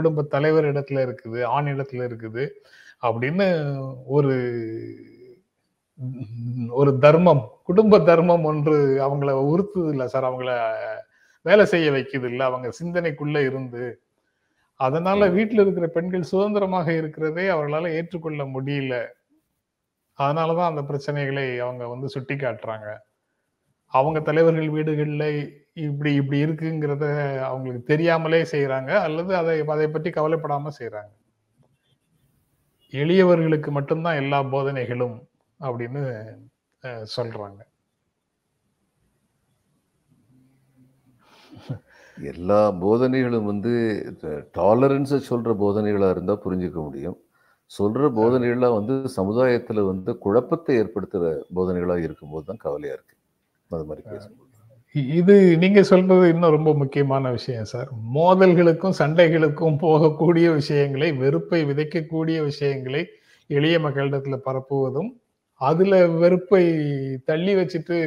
குடும்ப 0.00 0.22
தலைவர் 0.34 0.66
இடத்துல 0.72 1.02
இருக்குது 1.06 1.40
ஆண் 1.54 1.66
இடத்துல 1.66 2.02
இருக்குது 2.08 2.44
அப்படின்னு 3.02 3.46
ஒரு 4.06 4.32
ஒரு 6.72 6.90
தர்மம் 6.98 7.42
குடும்ப 7.62 7.98
தர்மம் 8.00 8.44
ஒன்று 8.44 8.76
அவங்கள 9.06 9.30
உறுத்துது 9.48 9.90
இல்ல 9.90 10.04
சார். 10.08 10.26
அவங்கள 10.28 10.52
வேலை 11.46 11.64
செய்ய 11.66 11.88
வைக்குது 11.90 12.28
இல்ல 12.30 12.42
அவங்க 12.44 12.68
சிந்தனைக்குள்ள 12.80 13.38
இருந்து 13.46 13.84
அதனால 14.80 15.28
வீட்டுல 15.28 15.62
இருக்கிற 15.62 15.86
பெண்கள் 15.86 16.30
சுதந்திரமாக 16.32 16.88
இருக்கிறதே 16.92 17.44
அவர்களால 17.48 17.90
ஏற்றுக்கொள்ள 17.98 18.42
முடியல. 18.54 18.94
அதனாலதான் 20.18 20.70
அந்த 20.70 20.82
பிரச்சனைகளை 20.82 21.46
அவங்க 21.58 21.84
வந்து 21.88 22.08
சுட்டி 22.08 22.34
காட்டுறாங்க 22.34 22.88
அவங்க 23.92 24.18
தலைவர்கள் 24.20 24.74
வீடுகள்ல 24.76 25.24
இப்படி 25.86 26.10
இப்படி 26.20 26.38
இருக்குங்கிறத 26.44 27.06
அவங்களுக்கு 27.48 27.90
தெரியாமலே 27.92 28.40
செய்யறாங்க 28.52 28.90
அல்லது 29.06 29.32
அதை 29.40 29.54
அதை 29.74 29.86
பற்றி 29.94 30.10
கவலைப்படாம 30.18 30.72
செய்யறாங்க 30.78 31.12
எளியவர்களுக்கு 32.92 33.70
மட்டும்தான் 33.76 34.20
எல்லா 34.22 34.38
போதனைகளும் 34.54 35.16
அப்படின்னு 35.60 36.02
சொல்றாங்க. 37.16 37.60
எல்லா 42.32 42.60
போதனைகளும் 42.84 43.48
வந்து 43.50 43.72
டாலரன்ஸை 44.58 45.18
சொல்ற 45.28 45.50
போதனைகளா 45.62 46.08
இருந்தா 46.14 46.34
புரிஞ்சுக்க 46.44 46.78
முடியும். 46.86 47.18
சொல்ற 47.70 48.08
போதனைகள்லாம் 48.18 48.76
வந்து 48.78 48.94
சமுதாயத்துல 49.18 49.84
வந்து 49.92 50.10
குழப்பத்தை 50.24 50.74
ஏற்படுத்துற 50.82 51.24
போதனைகளா 51.58 51.96
இருக்கும்போது 52.06 52.46
தான் 52.50 52.62
கவலையா 52.66 52.94
இருக்கு. 52.96 53.16
அது 53.70 53.86
மாதிரி 53.90 54.04
பேசும்போது. 54.12 54.49
இது 54.94 55.34
நீங்க 55.58 55.80
சொல்றது 55.82 56.28
இன்னும் 56.28 56.54
ரொம்ப 56.56 56.70
முக்கியமான 56.74 57.30
விஷயம் 57.30 57.68
சார். 57.72 57.88
மோதல்களுக்கும் 58.14 58.96
சண்டைகளுக்கும் 58.98 59.76
போகக்கூடிய 59.82 60.46
விஷயங்களை 60.54 61.08
வெறுப்பை 61.12 61.60
விதைக்கக்கூடிய 61.64 62.38
விஷயங்களை 62.44 63.02
எளிய 63.50 63.76
மக்களிடத்துல 63.78 64.36
பரப்புவதும் 64.48 65.10
அதுல 65.60 65.94
வெறுப்பை 66.22 66.64
தள்ளி 67.24 67.54
வச்சுட்டு 67.56 67.98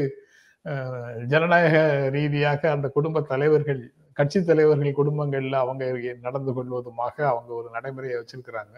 ஜனநாயக 1.31 1.75
ரீதியாக 2.09 2.71
அந்த 2.71 2.87
குடும்ப 2.89 3.21
தலைவர்கள் 3.31 3.81
கட்சி 4.13 4.39
தலைவர்கள் 4.43 4.97
குடும்பங்கள்ல 4.99 5.61
அவங்க 5.63 5.85
நடந்து 6.27 6.51
கொள்வதுமாக 6.57 7.15
அவங்க 7.31 7.51
ஒரு 7.59 7.69
நடைமுறையை 7.73 8.17
வச்சிருக்கிறாங்க. 8.19 8.75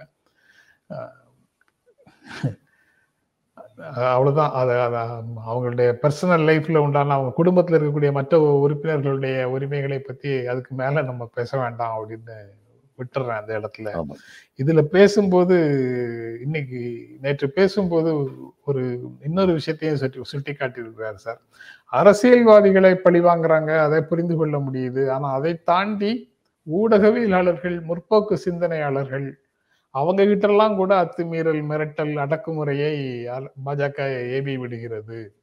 அஹ் 3.77 4.09
அவ்வளவுதான். 4.09 4.51
அது 4.53 4.73
அவங்களுடைய 5.49 5.95
பர்சனல் 6.01 6.45
லைஃப்ல 6.45 6.77
உண்டான 6.77 7.13
அவங்க 7.13 7.43
குடும்பத்துல 7.43 7.75
இருக்கக்கூடிய 7.75 8.11
மற்ற 8.11 8.67
உறுப்பினர்களுடைய 8.67 9.43
உரிமைகளை 9.43 9.99
பத்தி 9.99 10.45
அதுக்கு 10.45 10.75
மேல 10.75 11.01
நம்ம 11.01 11.29
பேச 11.33 11.57
வேண்டாம் 11.57 12.09
அப்படின்னு 12.09 12.35
விட்டுறேன் 12.97 13.29
அந்த 13.29 13.59
இடத்துல. 13.59 14.03
இதுல 14.63 14.81
பேசும்போது 14.81 15.55
இன்னைக்கு 16.43 17.07
நேற்று 17.21 17.51
பேசும்போது 17.51 18.29
ஒரு 18.65 19.11
இன்னொரு 19.21 19.53
விஷயத்தையும் 19.53 19.97
சுட்டி 19.97 20.19
சுட்டி 20.23 20.51
காட்டியிருக்கிறார் 20.51 21.13
சார். 21.13 21.41
அரசியல்வாதிகளை 21.85 22.95
பழி 22.95 23.19
வாங்குறாங்க 23.19 23.77
அதை 23.77 24.01
புரிந்து 24.01 24.35
கொள்ள 24.35 24.57
முடியுது. 24.57 25.09
ஆனா 25.09 25.33
அதை 25.33 25.61
தாண்டி 25.63 26.33
ஊடகவியலாளர்கள் 26.67 27.83
முற்போக்கு 27.83 28.33
சிந்தனையாளர்கள் 28.33 29.39
அவங்க 29.95 30.23
கிட்டெல்லாம் 30.23 30.75
கூட 30.75 31.03
அத்துமீறல் 31.03 31.63
மிரட்டல் 31.63 32.15
அடக்குமுறையை 32.15 32.93
பாஜக 33.65 34.29
ஏவி 34.29 34.57
விடுகிறது. 34.57 35.35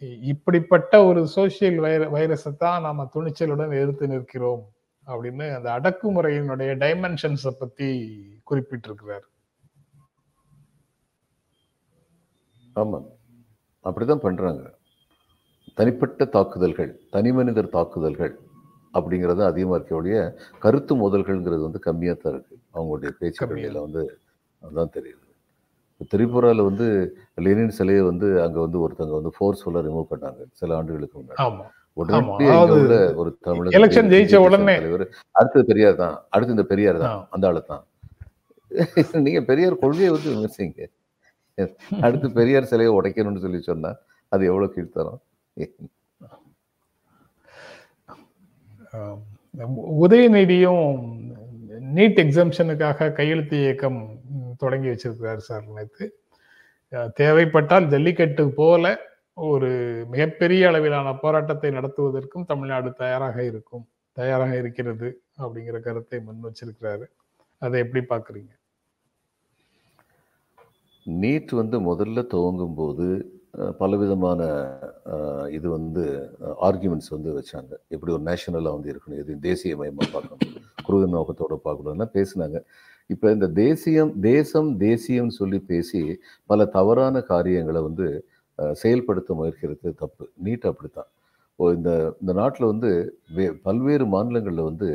இ- 0.00 0.18
இப்படிப்பட்ட 0.20 1.04
ஒரு 1.04 1.28
சோசியல் 1.36 1.74
வைர 1.74 2.06
வைரஸை 2.06 2.56
தான் 2.56 2.82
நாம 2.82 3.10
துணிச்சலுடன் 3.14 3.82
எதிர்த்து 3.82 4.08
நிற்கிறோம் 4.08 4.72
அப்படின்னு 5.06 5.64
அந்த 5.64 5.80
அடக்குமுறையினுடைய 5.80 6.76
டைமென்ஷன்ஸை 6.76 7.50
பத்தி 7.50 8.18
குறிப்பிட்டிருக்கிறார். 8.50 9.26
ஆமாம் 12.74 13.06
அப்படிதான் 13.84 14.16
பண்றாங்க. 14.16 14.74
தனிப்பட்ட 15.74 16.24
தாக்குதல்கள் 16.24 17.00
தனி 17.10 17.32
மனிதர் 17.32 17.68
தாக்குதல்கள். 17.68 18.45
அப்படிங்கிறது 18.96 19.42
அதிகமாக 19.50 19.78
இருக்க 19.78 20.00
ஒழிய 20.00 20.18
கருத்து 20.64 20.94
மோதல்கள்ங்கிறது 21.02 21.62
வந்து 21.66 21.80
கம்மியாக 21.86 22.18
தான் 22.18 22.34
இருக்கு. 22.34 22.56
அவங்களுடைய 22.76 23.10
பேச்சுக்களில் 23.20 23.80
வந்து 23.86 24.02
அதுதான் 24.62 24.92
தெரியுது. 24.96 25.22
திரிபுராவில் 26.12 26.66
வந்து 26.68 26.86
லெனின் 27.44 27.74
சிலையை 27.76 28.02
வந்து 28.08 28.26
அங்கே 28.44 28.60
வந்து 28.64 28.78
ஒருத்தங்க 28.84 29.14
வந்து 29.18 29.32
ஃபோர்ஸ்ஃபுல்லாக 29.36 29.84
ரிமூவ் 29.86 30.10
பண்ணாங்க 30.12 30.40
சில 30.60 30.76
ஆண்டுகளுக்கு 30.78 31.16
முன்னாடி. 31.18 31.38
உடனே 31.96 32.18
ஒரு 33.20 33.30
தமிழக 33.46 33.76
election 33.78 34.06
ஜெயிச்ச 34.12 34.36
உடனே. 34.46 34.74
அடுத்தது 35.34 35.64
பெரியார் 35.70 36.00
தான். 36.02 36.16
அடுத்து 36.34 36.56
இந்த 36.56 36.66
பெரியார் 36.72 36.98
தான். 37.04 37.22
அந்த 37.34 37.46
ஆளு 37.50 37.62
தான். 37.70 37.84
நீங்க 39.26 39.40
பெரியார் 39.50 39.82
கொள்கையை 39.82 40.10
வந்து 40.14 40.30
விமர்சிங்க. 40.34 40.80
அடுத்து 42.06 42.28
பெரியார் 42.38 42.70
சிலையை 42.70 42.90
உடைக்கணும்னு 42.96 43.44
சொல்லி 43.44 43.60
சொன்னா 43.68 43.90
அது 44.32 44.42
எவ்வளவு 44.50 44.74
கீழ்த்தரம் 44.74 45.20
ஆம். 48.08 48.24
உதயநிதியும் 50.02 50.86
நீட் 51.94 52.18
எக்ஸம்ஷனுக்காக 52.24 53.12
கையெழுத்து 53.12 53.56
இயக்கம் 53.58 53.98
தொடங்கி 54.58 54.88
வச்சிருக்கிறார் 54.88 55.42
சார் 55.48 55.64
நேற்று 55.76 56.06
தேவைப்பட்டால் 57.14 57.88
ஜல்லிக்கட்டு 57.88 58.44
போல 58.50 58.84
ஒரு 59.34 59.70
மிகப்பெரிய 60.10 60.68
அளவிலான 60.68 61.14
போராட்டத்தை 61.14 61.70
நடத்துவதற்கும் 61.70 62.46
தமிழ்நாடு 62.46 62.90
தயாராக 62.92 63.44
இருக்கும் 63.44 63.86
தயாராக 64.12 64.56
இருக்கிறது 64.56 65.08
அப்படிங்கிற 65.38 65.78
கருத்தை 65.80 66.18
முன் 66.20 66.44
வச்சிருக்கிறாரு. 66.44 67.06
அதை 67.62 67.80
எப்படி 67.80 68.02
பார்க்குறீங்க? 68.04 68.52
நீட் 71.06 71.52
வந்து 71.54 71.76
முதல்ல 71.80 72.26
துவங்கும் 72.26 72.74
போது 72.74 73.08
பலவிதமான 73.80 74.40
இது 75.56 75.66
வந்து 75.76 76.02
ஆர்குமெண்ட்ஸ் 76.68 77.10
வந்து 77.14 77.30
வச்சாங்க. 77.38 77.72
எப்படி 77.94 78.10
ஒரு 78.16 78.24
நேஷனலாக 78.28 78.76
வந்து 78.76 78.90
இருக்கணும் 78.92 79.20
இது 79.22 79.34
தேசிய 79.48 79.76
மயமாக 79.80 80.08
பார்க்கணும் 80.14 80.42
குறுகிய 80.86 81.08
நோக்கத்தோட 81.16 81.56
பார்க்கணும்னா 81.66 82.08
பேசினாங்க. 82.16 82.58
இப்போ 83.14 83.26
இந்த 83.36 83.46
தேசியம் 83.64 84.12
தேசம் 84.30 84.70
தேசியம் 84.86 85.32
சொல்லி 85.38 85.58
பேசி 85.72 86.00
பல 86.50 86.66
தவறான 86.76 87.22
காரியங்களை 87.32 87.82
வந்து 87.88 88.06
செயல்படுத்த 88.82 89.30
முயற்கிறது 89.38 89.88
தப்பு. 90.02 90.24
நீட் 90.44 90.66
அப்படித்தான். 90.70 91.10
இந்த 91.78 91.90
இந்த 92.22 92.32
நாட்டில் 92.40 92.70
வந்து 92.72 92.90
வே 93.36 93.44
பல்வேறு 93.66 94.06
மாநிலங்களில் 94.14 94.68
வந்து 94.70 94.88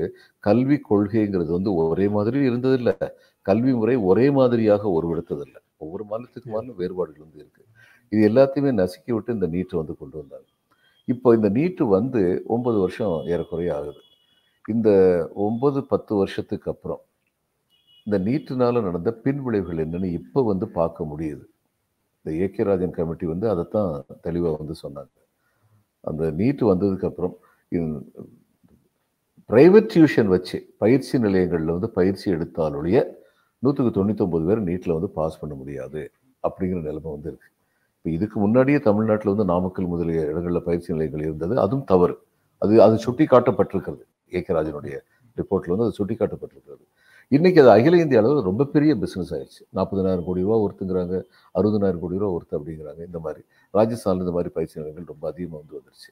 கல்வி 0.47 0.77
கொள்கைங்கிறது 0.89 1.51
வந்து 1.57 1.71
ஒரே 1.83 2.07
மாதிரி 2.15 2.39
இருந்ததில்லை. 2.49 2.95
கல்வி 3.49 3.73
முறை 3.79 3.95
ஒரே 4.09 4.25
மாதிரியாக 4.39 4.83
உருவெடுத்ததில்லை. 4.97 5.61
ஒவ்வொரு 5.83 6.03
மாநிலத்துக்கு 6.09 6.49
மாநிலம் 6.55 6.79
வேறுபாடுகள் 6.81 7.25
வந்து 7.27 7.41
இருக்கு. 7.43 7.63
இது 8.11 8.21
எல்லாத்தையுமே 8.29 8.71
நசுக்கி 8.81 9.11
விட்டு 9.15 9.35
இந்த 9.37 9.47
நீட்டு 9.55 9.75
வந்து 9.81 9.93
கொண்டு 10.01 10.15
வந்தாங்க. 10.21 10.47
இப்போ 11.07 11.29
இந்த 11.37 11.49
நீட்டு 11.57 11.83
வந்து 11.97 12.21
ஒன்பது 12.55 12.77
வருஷம் 12.83 13.15
ஏறக்குறைய 13.33 13.71
ஆகுது. 13.77 14.01
இந்த 14.73 14.89
ஒம்பது 15.45 15.79
பத்து 15.91 16.13
வருஷத்துக்கு 16.21 16.67
அப்புறம் 16.73 17.01
இந்த 18.07 18.17
நீட்டினால் 18.27 18.85
நடந்த 18.87 19.11
பின்விளைவுகள் 19.25 19.81
என்னென்னு 19.85 20.09
இப்போ 20.19 20.39
வந்து 20.51 20.67
பார்க்க 20.79 21.09
முடியுது. 21.11 21.43
இந்த 22.19 22.31
ஏகே 22.45 22.63
ராஜன் 22.69 22.97
கமிட்டி 22.97 23.25
வந்து 23.33 23.47
அதைத்தான் 23.53 23.91
தெளிவாக 24.27 24.55
வந்து 24.61 24.75
சொன்னாங்க. 24.83 25.13
அந்த 26.03 26.23
நீட்டு 26.41 26.63
வந்ததுக்கப்புறம் 26.71 27.35
ப்ரைவேட் 27.71 28.29
பிரைவேட் 29.49 29.89
டியூஷன் 29.93 30.29
வச்சு 30.33 30.57
பயிற்சி 30.83 31.15
நிலையங்களில் 31.25 31.75
வந்து 31.75 31.89
பயிற்சி 31.99 32.27
எடுத்தாலுடைய 32.35 32.97
நூற்றுக்கு 33.63 33.91
தொண்ணூத்தொம்பது 33.97 34.45
பேர் 34.49 34.67
நீட்டில் 34.69 34.97
வந்து 34.97 35.09
பாஸ் 35.17 35.39
பண்ண 35.41 35.53
முடியாது 35.61 36.01
அப்படிங்கிற 36.43 36.81
நிலைமை 36.89 37.09
வந்து 37.15 37.29
இருக்கு. 37.31 37.50
இப்போ 38.01 38.11
இதுக்கு 38.17 38.37
முன்னாடியே 38.39 38.77
தமிழ்நாட்டில் 38.85 39.29
வந்து 39.31 39.43
நாமக்கல் 39.51 39.87
முதலிய 39.87 40.21
இடங்களில் 40.21 40.63
பயிற்சி 40.67 40.87
நிலையங்கள் 40.93 41.25
இருந்தது. 41.25 41.53
அதுவும் 41.63 41.83
தவறு. 41.85 42.13
அது 42.61 42.73
அது 42.85 42.95
சுட்டி 43.03 43.25
காட்டப்பட்டிருக்கிறது 43.25 44.03
கே 44.31 44.53
ராஜனுடைய 44.57 44.95
ரிப்போர்ட்டில் 45.37 45.73
வந்து 45.73 45.85
அது 45.87 45.95
சுட்டி 45.99 46.15
காட்டப்பட்டிருக்கிறது 46.15 46.83
இன்றைக்கி 47.31 47.59
அது 47.63 47.69
அகில 47.69 47.99
இந்திய 48.03 48.21
அளவில் 48.21 48.47
ரொம்ப 48.47 48.63
பெரிய 48.65 48.91
பிஸ்னஸ் 49.01 49.33
ஆயிடுச்சு. 49.35 49.61
நாற்பதனாயிரம் 49.77 50.25
கோடி 50.29 50.41
ரூபா 50.45 50.57
ஒருத்துங்கிறாங்க. 50.63 51.15
அறுபதனாயிரம் 51.55 52.01
கோடி 52.03 52.17
ரூபா 52.17 52.31
ஒருத்து 52.37 52.57
அப்படிங்கிறாங்க. 52.57 53.01
இந்த 53.09 53.19
மாதிரி 53.19 53.41
ராஜஸ்தான் 53.73 54.23
இந்த 54.23 54.33
மாதிரி 54.37 54.51
பயிற்சி 54.57 54.75
நிலையங்கள் 54.79 55.05
ரொம்ப 55.05 55.25
அதிகமாக 55.31 55.59
வந்து 55.61 55.75
வந்துருச்சு. 55.79 56.09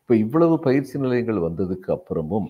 இப்போ 0.00 0.14
இவ்வளவு 0.14 0.56
பயிற்சி 0.58 0.98
நிலையங்கள் 0.98 1.38
வந்ததுக்கு 1.46 1.90
அப்புறமும் 1.96 2.48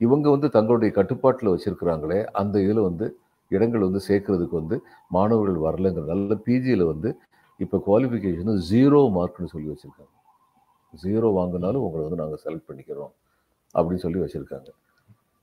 இவங்க 0.00 0.26
வந்து 0.30 0.48
தங்களுடைய 0.48 0.90
கட்டுப்பாட்டில் 0.92 1.52
வச்சிருக்கிறாங்களே 1.54 2.24
அந்த 2.32 2.60
இதில் 2.60 2.82
வந்து 2.88 3.06
இடங்கள் 3.50 3.86
வந்து 3.88 4.00
சேர்க்கறதுக்கு 4.08 4.56
வந்து 4.60 4.76
மாணவர்கள் 5.10 5.64
வரலைங்கிறதுனால 5.66 6.36
பிஜியில் 6.46 6.84
வந்து 6.84 7.10
இப்போ 7.58 7.82
குவாலிஃபிகேஷன் 7.86 8.60
ஜீரோ 8.70 9.10
மார்க்னு 9.12 9.44
சொல்லி 9.44 9.68
வச்சுருக்காங்க. 9.68 10.16
ஜீரோ 11.02 11.26
வாங்கினாலும் 11.26 11.74
உங்களை 11.74 12.08
வந்து 12.08 12.16
நாங்கள் 12.16 12.38
செலக்ட் 12.44 12.68
பண்ணிக்கிறோம் 12.68 13.10
அப்படின்னு 13.74 13.96
சொல்லி 13.96 14.20
வச்சுருக்காங்க. 14.20 14.68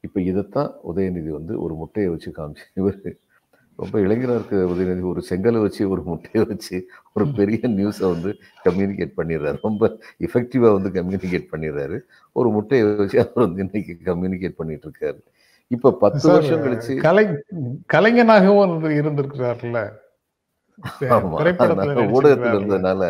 இப்போ 0.01 0.21
இதைத்தான் 0.21 0.71
உதயநிதி 0.95 1.27
வந்து 1.27 1.61
ஒரு 1.61 1.75
முட்டையை 1.75 2.11
வச்சு 2.11 2.31
காமிச்சு 2.31 2.55
இவர் 2.73 3.15
ரொம்ப 3.75 3.99
இளைஞராக 3.99 4.33
இருக்க 4.33 4.55
உதயநிதி 4.55 5.01
ஒரு 5.01 5.23
செங்கலை 5.29 5.61
வச்சு 5.61 5.89
ஒரு 5.89 6.03
முட்டையை 6.03 6.45
வச்சு 6.45 6.87
ஒரு 7.13 7.27
பெரிய 7.27 7.57
நியூஸை 7.61 8.01
வந்து 8.01 8.35
கம்யூனிகேட் 8.63 9.11
பண்ணிடுறாரு. 9.17 9.59
ரொம்ப 9.61 9.97
எஃபெக்டிவாக 10.19 10.81
வந்து 10.81 11.03
கம்யூனிகேட் 11.03 11.47
பண்ணிடுறாரு. 11.51 11.99
ஒரு 12.31 12.49
முட்டையை 12.49 12.95
வச்சு 12.95 13.19
அவர் 13.19 13.49
வந்து 13.49 13.69
இன்னைக்கு 13.71 14.15
கம்யூனிகேட் 14.15 14.55
பண்ணிட்டு 14.55 14.91
இருக்காரு. 14.91 15.19
இப்ப 15.67 15.91
பத்து 15.91 16.31
வருஷம் 16.31 16.59
கழிச்சு 16.59 17.01
கலை 17.01 17.25
கலைஞனாகவும் 17.93 18.69
இருந்து- 18.69 18.97
இருந்திருக்கிறார்ல 19.03 19.63
ஆமா, 19.63 19.63
திரைப்படத்துல 19.63 19.63
அதனால 19.63 20.03
ஊடகத்துல. 22.15 22.49
இருந்ததுனால 22.51 23.01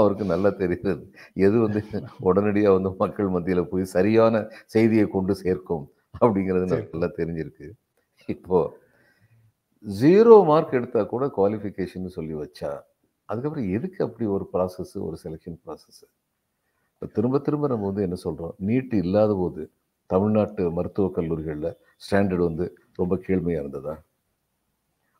அவருக்கு 0.00 0.24
நல்லா 0.32 0.50
தெரியுது 0.60 0.92
எது 1.46 1.56
வந்து 1.64 1.80
உடனடியா 2.28 2.70
வந்து 2.76 2.90
மக்கள் 3.02 3.32
மத்தியில 3.36 3.62
போய் 3.70 3.92
சரியான 3.94 4.42
செய்தியை 4.74 5.06
கொண்டு 5.16 5.34
சேர்க்கும் 5.44 5.84
அப்படிங்கிறது. 6.22 6.66
நல்லா 6.92 7.08
தெரிஞ்சிருக்கு. 7.18 7.68
இப்போ 8.34 8.58
ஜீரோ 9.84 10.34
மார்க் 10.50 10.76
எடுத்தா 10.78 11.02
கூட 11.12 11.26
குவாலிஃபிகேஷன் 11.36 12.14
சொல்லி 12.18 12.34
வச்சா 12.42 12.70
அதுக்கப்புறம் 13.28 13.68
எதுக்கு 13.76 14.00
அப்படி 14.06 14.24
ஒரு 14.36 14.44
ப்ராசஸ் 14.54 14.94
ஒரு 15.08 15.16
செலெக்ஷன் 15.24 15.58
ப்ராசஸ் 15.64 16.02
திரும்ப 17.16 17.36
திரும்ப 17.46 17.68
நம்ம 17.72 17.86
வந்து 17.90 18.02
என்ன 18.06 18.16
சொல்றோம்? 18.24 18.54
நீட் 18.68 18.94
இல்லாத 19.02 19.32
போது 19.42 19.62
தமிழ்நாட்டு 20.10 20.62
மருத்துவக் 20.78 21.14
கல்லூரிகளில் 21.18 21.76
ஸ்டாண்டர்ட் 22.04 22.44
வந்து 22.48 22.64
ரொம்ப 23.00 23.14
கீழ்மையா 23.26 23.60
இருந்ததா? 23.62 23.94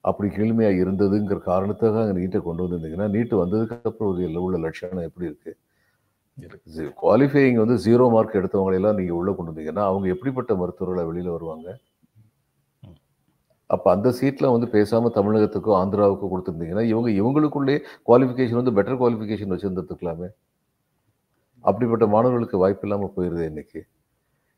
அப்படி 0.05 0.29
கீழ்மையா 0.37 0.71
இருந்ததுங்கிற 0.83 1.39
காரணத்துக்காக 1.51 2.03
அங்கே 2.03 2.15
நீட்டை 2.21 2.39
கொண்டு 2.43 2.65
வந்திருந்தீங்கன்னா 2.65 3.09
நீட்டு 3.15 3.35
வந்ததுக்கு 3.43 3.89
அப்புறம் 3.91 4.11
ஒரு 4.13 4.43
உள்ள 4.47 4.59
லட்சணம் 4.67 5.09
எப்படி 5.09 5.29
இருக்கு? 5.31 5.53
குவாலிஃபையிங் 7.03 7.59
வந்து 7.63 7.77
ஜீரோ 7.87 8.05
மார்க் 8.15 8.39
எடுத்தவங்களை 8.41 8.77
எல்லாம் 8.81 8.99
நீங்க 9.01 9.15
உள்ள 9.21 9.31
கொண்டு 9.33 9.53
வந்தீங்கன்னா 9.53 9.85
அவங்க 9.91 10.07
எப்படிப்பட்ட 10.15 10.55
மருத்துவர்களை 10.61 11.05
வெளியில 11.11 11.31
வருவாங்க? 11.37 11.69
அப்ப 13.71 13.87
அந்த 13.95 14.09
சீட்ல 14.19 14.47
வந்து 14.53 14.69
பேசாம 14.77 15.11
தமிழகத்துக்கோ 15.17 15.73
ஆந்திராவுக்கோ 15.81 16.29
கொடுத்துருந்தீங்கன்னா 16.31 16.85
இவங்க 16.93 17.11
இவங்களுக்குள்ளே 17.21 17.77
குவாலிஃபிகேஷன் 18.09 18.61
வந்து 18.61 18.77
பெட்டர் 18.79 19.01
குவாலிஃபிகேஷன் 19.03 19.53
வச்சிருந்துருக்கலாமே. 19.55 20.29
அப்படிப்பட்ட 21.65 22.07
மாணவர்களுக்கு 22.07 22.59
வாய்ப்பு 22.63 22.87
இல்லாம 22.89 23.11
போயிருது 23.17 23.45
இன்னைக்கு. 23.51 23.81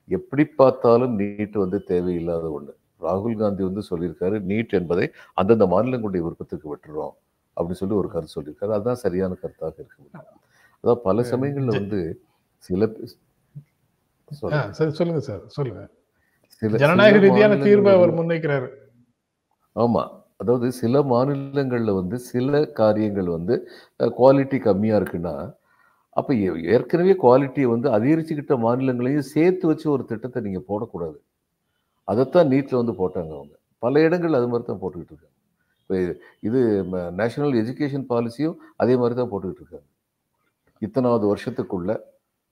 எப்படி 0.08 0.44
பார்த்தாலும் 0.60 1.18
நீட் 1.18 1.58
வந்து 1.64 1.78
தேவையில்லாத 1.90 2.46
ஒண்ணு. 2.58 2.72
ராகுல் 3.02 3.40
காந்தி 3.42 3.62
வந்து 3.68 3.82
சொல்லியிருக்காரு 3.90 4.36
நீட் 4.50 4.74
என்பதை 4.80 5.06
அந்தந்த 5.40 5.66
மாநிலங்களுடைய 5.74 6.22
விருப்பத்துக்கு 6.26 6.66
விட்டுறோம். 6.74 7.14
அப்படின்னு 7.56 7.80
சொல்லி 7.80 7.96
ஒரு 8.00 8.08
கருத்து 8.12 8.36
சொல்லியிருக்காரு. 8.36 8.72
அதுதான் 8.76 9.02
சரியான 9.04 9.36
கருத்தாக 9.42 9.74
இருக்க 9.82 10.28
அதான் 10.84 11.02
பல 11.08 11.22
சமயங்கள்ல 11.32 11.72
வந்து 11.78 11.98
சில 12.62 12.86
சொல்லுங்க. 14.28 14.60
சரி 14.78 14.92
சொல்லுங்க 14.96 15.82
ஜனநாயக 16.80 17.18
ரீதியான 17.24 17.54
தீர்வை 17.64 17.92
அவர் 17.96 18.12
முன்வைக்கிறாரு. 18.18 18.68
ஆமா. 19.76 20.02
அதாவது 20.36 20.68
சில 20.78 21.02
மாநிலங்கள்ல 21.10 21.90
வந்து 21.98 22.16
சில 22.30 22.62
காரியங்கள் 22.80 23.28
வந்து 23.36 23.54
குவாலிட்டி 24.18 24.58
கம்மியா 24.66 24.94
இருக்குன்னா 25.00 25.34
அப்ப 26.16 26.34
ஏற்கனவே 26.76 27.12
குவாலிட்டியை 27.22 27.68
வந்து 27.74 27.88
அதிகரிச்சுக்கிட்ட 27.96 28.54
மாநிலங்களையும் 28.64 29.28
சேர்த்து 29.34 29.64
வச்சு 29.66 29.86
ஒரு 29.90 30.02
திட்டத்தை 30.10 30.40
நீங்க 30.42 30.60
போடக்கூடாது. 30.70 31.16
அதைத்தான் 32.12 32.50
நீட்டில் 32.52 32.80
வந்து 32.80 32.94
போட்டாங்க 33.00 33.32
அவங்க. 33.38 33.54
பல 33.84 34.00
இடங்கள் 34.06 34.38
அது 34.38 34.48
மாதிரி 34.52 34.66
தான் 34.70 34.80
போட்டுக்கிட்டு 34.82 35.12
இருக்காங்க. 35.14 35.36
இப்போ 35.82 35.94
இது 36.48 36.60
நேஷனல் 37.20 37.54
எஜுகேஷன் 37.62 38.06
பாலிசியும் 38.12 38.56
அதே 38.82 38.94
மாதிரி 39.02 39.14
தான் 39.20 39.30
போட்டுக்கிட்டு 39.32 39.62
இருக்காங்க. 39.64 39.88
இத்தனாவது 40.86 41.24
வருஷத்துக்குள்ள 41.32 41.90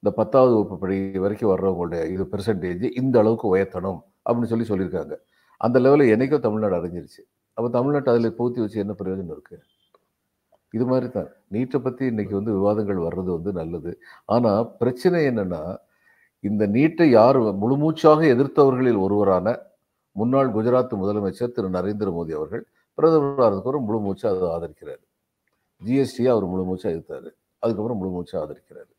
இந்த 0.02 0.10
பத்தாவது 0.20 0.52
வகுப்பு 0.56 0.76
படி 0.82 0.96
வரைக்கும் 1.24 1.50
வர்றவங்களுடைய 1.52 2.02
இது 2.14 2.24
பெர்சன்டேஜ் 2.32 2.84
இந்த 3.00 3.16
அளவுக்கு 3.22 3.46
உயர்த்தணும் 3.54 3.98
அப்படின்னு 4.26 4.50
சொல்லி 4.52 4.66
சொல்லியிருக்காங்க. 4.70 5.14
அந்த 5.64 5.76
லெவலில் 5.84 6.12
என்றைக்கோ 6.14 6.38
தமிழ்நாடு 6.46 6.76
அடைஞ்சிருச்சு. 6.78 7.22
அப்போ 7.56 7.68
தமிழ்நாட்டு 7.76 8.10
அதில் 8.12 8.36
பூத்தி 8.38 8.58
வச்சு 8.64 8.78
என்ன 8.84 8.94
பிரயோஜனம் 9.00 9.34
இருக்குது 9.36 9.62
இது 10.76 10.84
மாதிரி 10.90 11.06
தான் 11.16 11.28
நீட்டை 11.54 11.78
பற்றி 11.84 12.04
இன்னைக்கு 12.12 12.34
வந்து 12.38 12.52
விவாதங்கள் 12.58 13.00
வர்றது 13.06 13.30
வந்து 13.36 13.50
நல்லது. 13.60 13.92
ஆனால் 14.34 14.68
பிரச்சனை 14.80 15.20
என்னென்னா 15.30 15.62
இந்த 16.48 16.66
நீட்டை 16.66 17.06
யார் 17.10 17.38
முழுமூச்சாக 17.62 18.20
எதிர்த்தவர்களில் 18.34 19.00
ஒருவரான 19.06 19.46
முன்னாள் 20.16 20.52
குஜராத் 20.54 20.94
முதலமைச்சர் 21.02 21.54
திரு 21.56 21.68
நரேந்திர 21.76 22.08
மோடி 22.16 22.32
அவர்கள் 22.38 22.62
பிரதமர் 22.98 23.42
ஆகிறதுக்கப்புறம் 23.44 23.84
முழு 23.88 23.98
மூச்சு 24.00 24.24
அதை 24.28 24.48
ஆதரிக்கிறார். 24.54 25.02
ஜிஎஸ்டியை 25.86 26.30
அவர் 26.34 26.46
முழு 26.52 26.64
எதிர்த்தார். 26.92 27.28
அதுக்கப்புறம் 27.62 28.00
முழு 28.00 28.24
ஆதரிக்கிறார். 28.44 28.90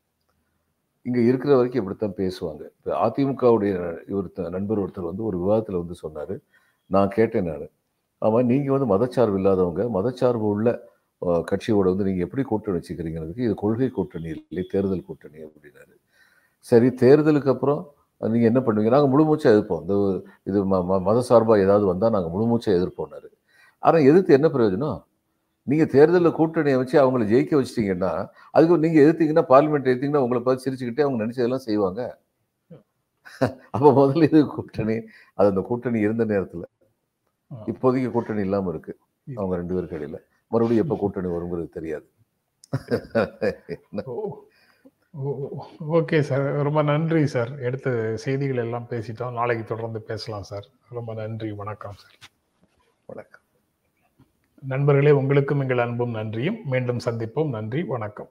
இங்கே 1.06 1.20
இருக்கிற 1.28 1.52
வரைக்கும் 1.56 1.80
இப்படித்தான் 1.82 2.18
பேசுவாங்க. 2.22 2.62
இப்போ 2.76 2.90
அதிமுகவுடைய 3.06 3.74
இவர் 4.12 4.50
நண்பர் 4.56 4.80
ஒருத்தர் 4.82 5.10
வந்து 5.10 5.24
ஒரு 5.28 5.36
விவாதத்தில் 5.42 5.80
வந்து 5.82 5.94
சொன்னார். 5.94 6.34
நான் 6.90 7.14
கேட்டேன் 7.18 7.48
நான். 7.50 7.68
ஆமாம் 8.18 8.48
நீங்கள் 8.50 8.74
வந்து 8.74 8.88
மதச்சார்பு 8.94 9.38
இல்லாதவங்க 9.40 9.84
மதச்சார்பு 9.98 10.46
உள்ள 10.54 10.68
கட்சியோட 11.50 11.86
வந்து 11.92 12.06
நீங்கள் 12.08 12.26
எப்படி 12.26 12.42
கூட்டணி 12.42 12.78
வச்சுக்கிறீங்கிறதுக்கு 12.78 13.46
இது 13.48 13.54
கொள்கை 13.54 13.88
கூட்டணி 13.88 14.28
இல்லை 14.28 14.64
தேர்தல் 14.74 15.06
கூட்டணி 15.08 15.38
அப்படின்னாரு. 15.46 15.94
சரி 16.62 16.86
தேர்தலுக்கு 16.86 17.48
அப்புறம் 17.48 17.94
நீங்க 18.18 18.46
என்ன 18.46 18.60
பண்ணுவீங்க? 18.60 18.88
நாங்க 18.88 19.18
முழுமூச்சா 19.18 19.54
எதிர்ப்போம். 19.54 19.80
இந்த 19.80 20.22
இது 20.42 20.64
ம- 20.64 21.00
மத 21.00 21.24
சார்பா 21.28 21.58
ஏதாவது 21.60 21.86
வந்தா 21.86 22.10
நாங்க 22.10 22.38
முழுமூச்சா 22.38 22.68
எதிர்ப்போம்னாரு. 22.68 23.26
ஆனா 23.78 23.98
எதிர்த்து 23.98 24.32
என்ன 24.32 24.48
பிரயோஜனம்? 24.48 25.04
நீங்க 25.62 25.84
தேர்தலில் 25.84 26.36
கூட்டணியை 26.36 26.76
வச்சு 26.76 27.00
அவங்கள 27.02 27.22
ஜெயிக்க 27.22 27.64
வச்சிட்டீங்கன்னா 27.64 28.28
அதுக்கு 28.50 28.78
நீங்க 28.78 29.00
எதிர்த்தீங்கன்னா 29.00 29.44
பார்லிமெண்ட் 29.52 29.90
எடுத்தீங்கன்னா 29.90 30.16
உங்களை 30.16 30.42
பார்த்து 30.42 30.70
சிரிச்சுக்கிட்டே 30.70 31.00
அவங்க 31.00 31.26
நினைச்சதெல்லாம் 31.26 31.56
செய்வாங்க. 31.56 32.20
அப்ப 33.70 33.92
முதல்ல 33.92 34.22
இது 34.22 34.46
கூட்டணி 34.46 34.94
அது 35.34 35.48
அந்த 35.48 35.60
கூட்டணி 35.60 36.00
இருந்த 36.00 36.24
நேரத்துல. 36.24 36.62
இப்போதைக்கு 37.66 38.10
கூட்டணி 38.10 38.40
இல்லாம 38.40 38.68
இருக்கு. 38.68 38.98
அவங்க 39.34 39.56
ரெண்டு 39.56 39.74
பேருக்கு 39.74 39.98
இடையில. 39.98 40.46
மறுபடியும் 40.48 40.84
எப்ப 40.84 40.96
கூட்டணி 40.96 41.28
வருங்கிறது 41.28 41.68
தெரியாது. 41.68 42.10
Okay 45.90 46.20
sir. 46.20 46.40
ரொம்ப 46.40 46.82
நன்றி 46.82 47.26
சார். 47.26 47.58
எடுத்த 47.58 48.16
செய்திகள் 48.16 48.56
எல்லாம் 48.56 48.86
பேசிட்டோம். 48.90 49.32
நாளைக்கு 49.32 49.64
தொடர்ந்து 49.64 50.02
பேசலாம் 50.02 50.42
சார். 50.42 50.66
ரொம்ப 50.88 51.14
நன்றி. 51.14 51.52
வணக்கம் 51.52 51.94
சார். 51.96 52.30
வணக்கம். 53.06 53.40
நண்பர்களே 54.62 55.10
உங்களுக்கும் 55.10 55.60
எங்கள் 55.60 55.78
அன்பும் 55.78 56.10
நன்றியும். 56.10 56.58
மீண்டும் 56.64 56.98
சந்திப்போம். 57.04 57.48
நன்றி. 57.48 57.82
வணக்கம். 57.82 58.30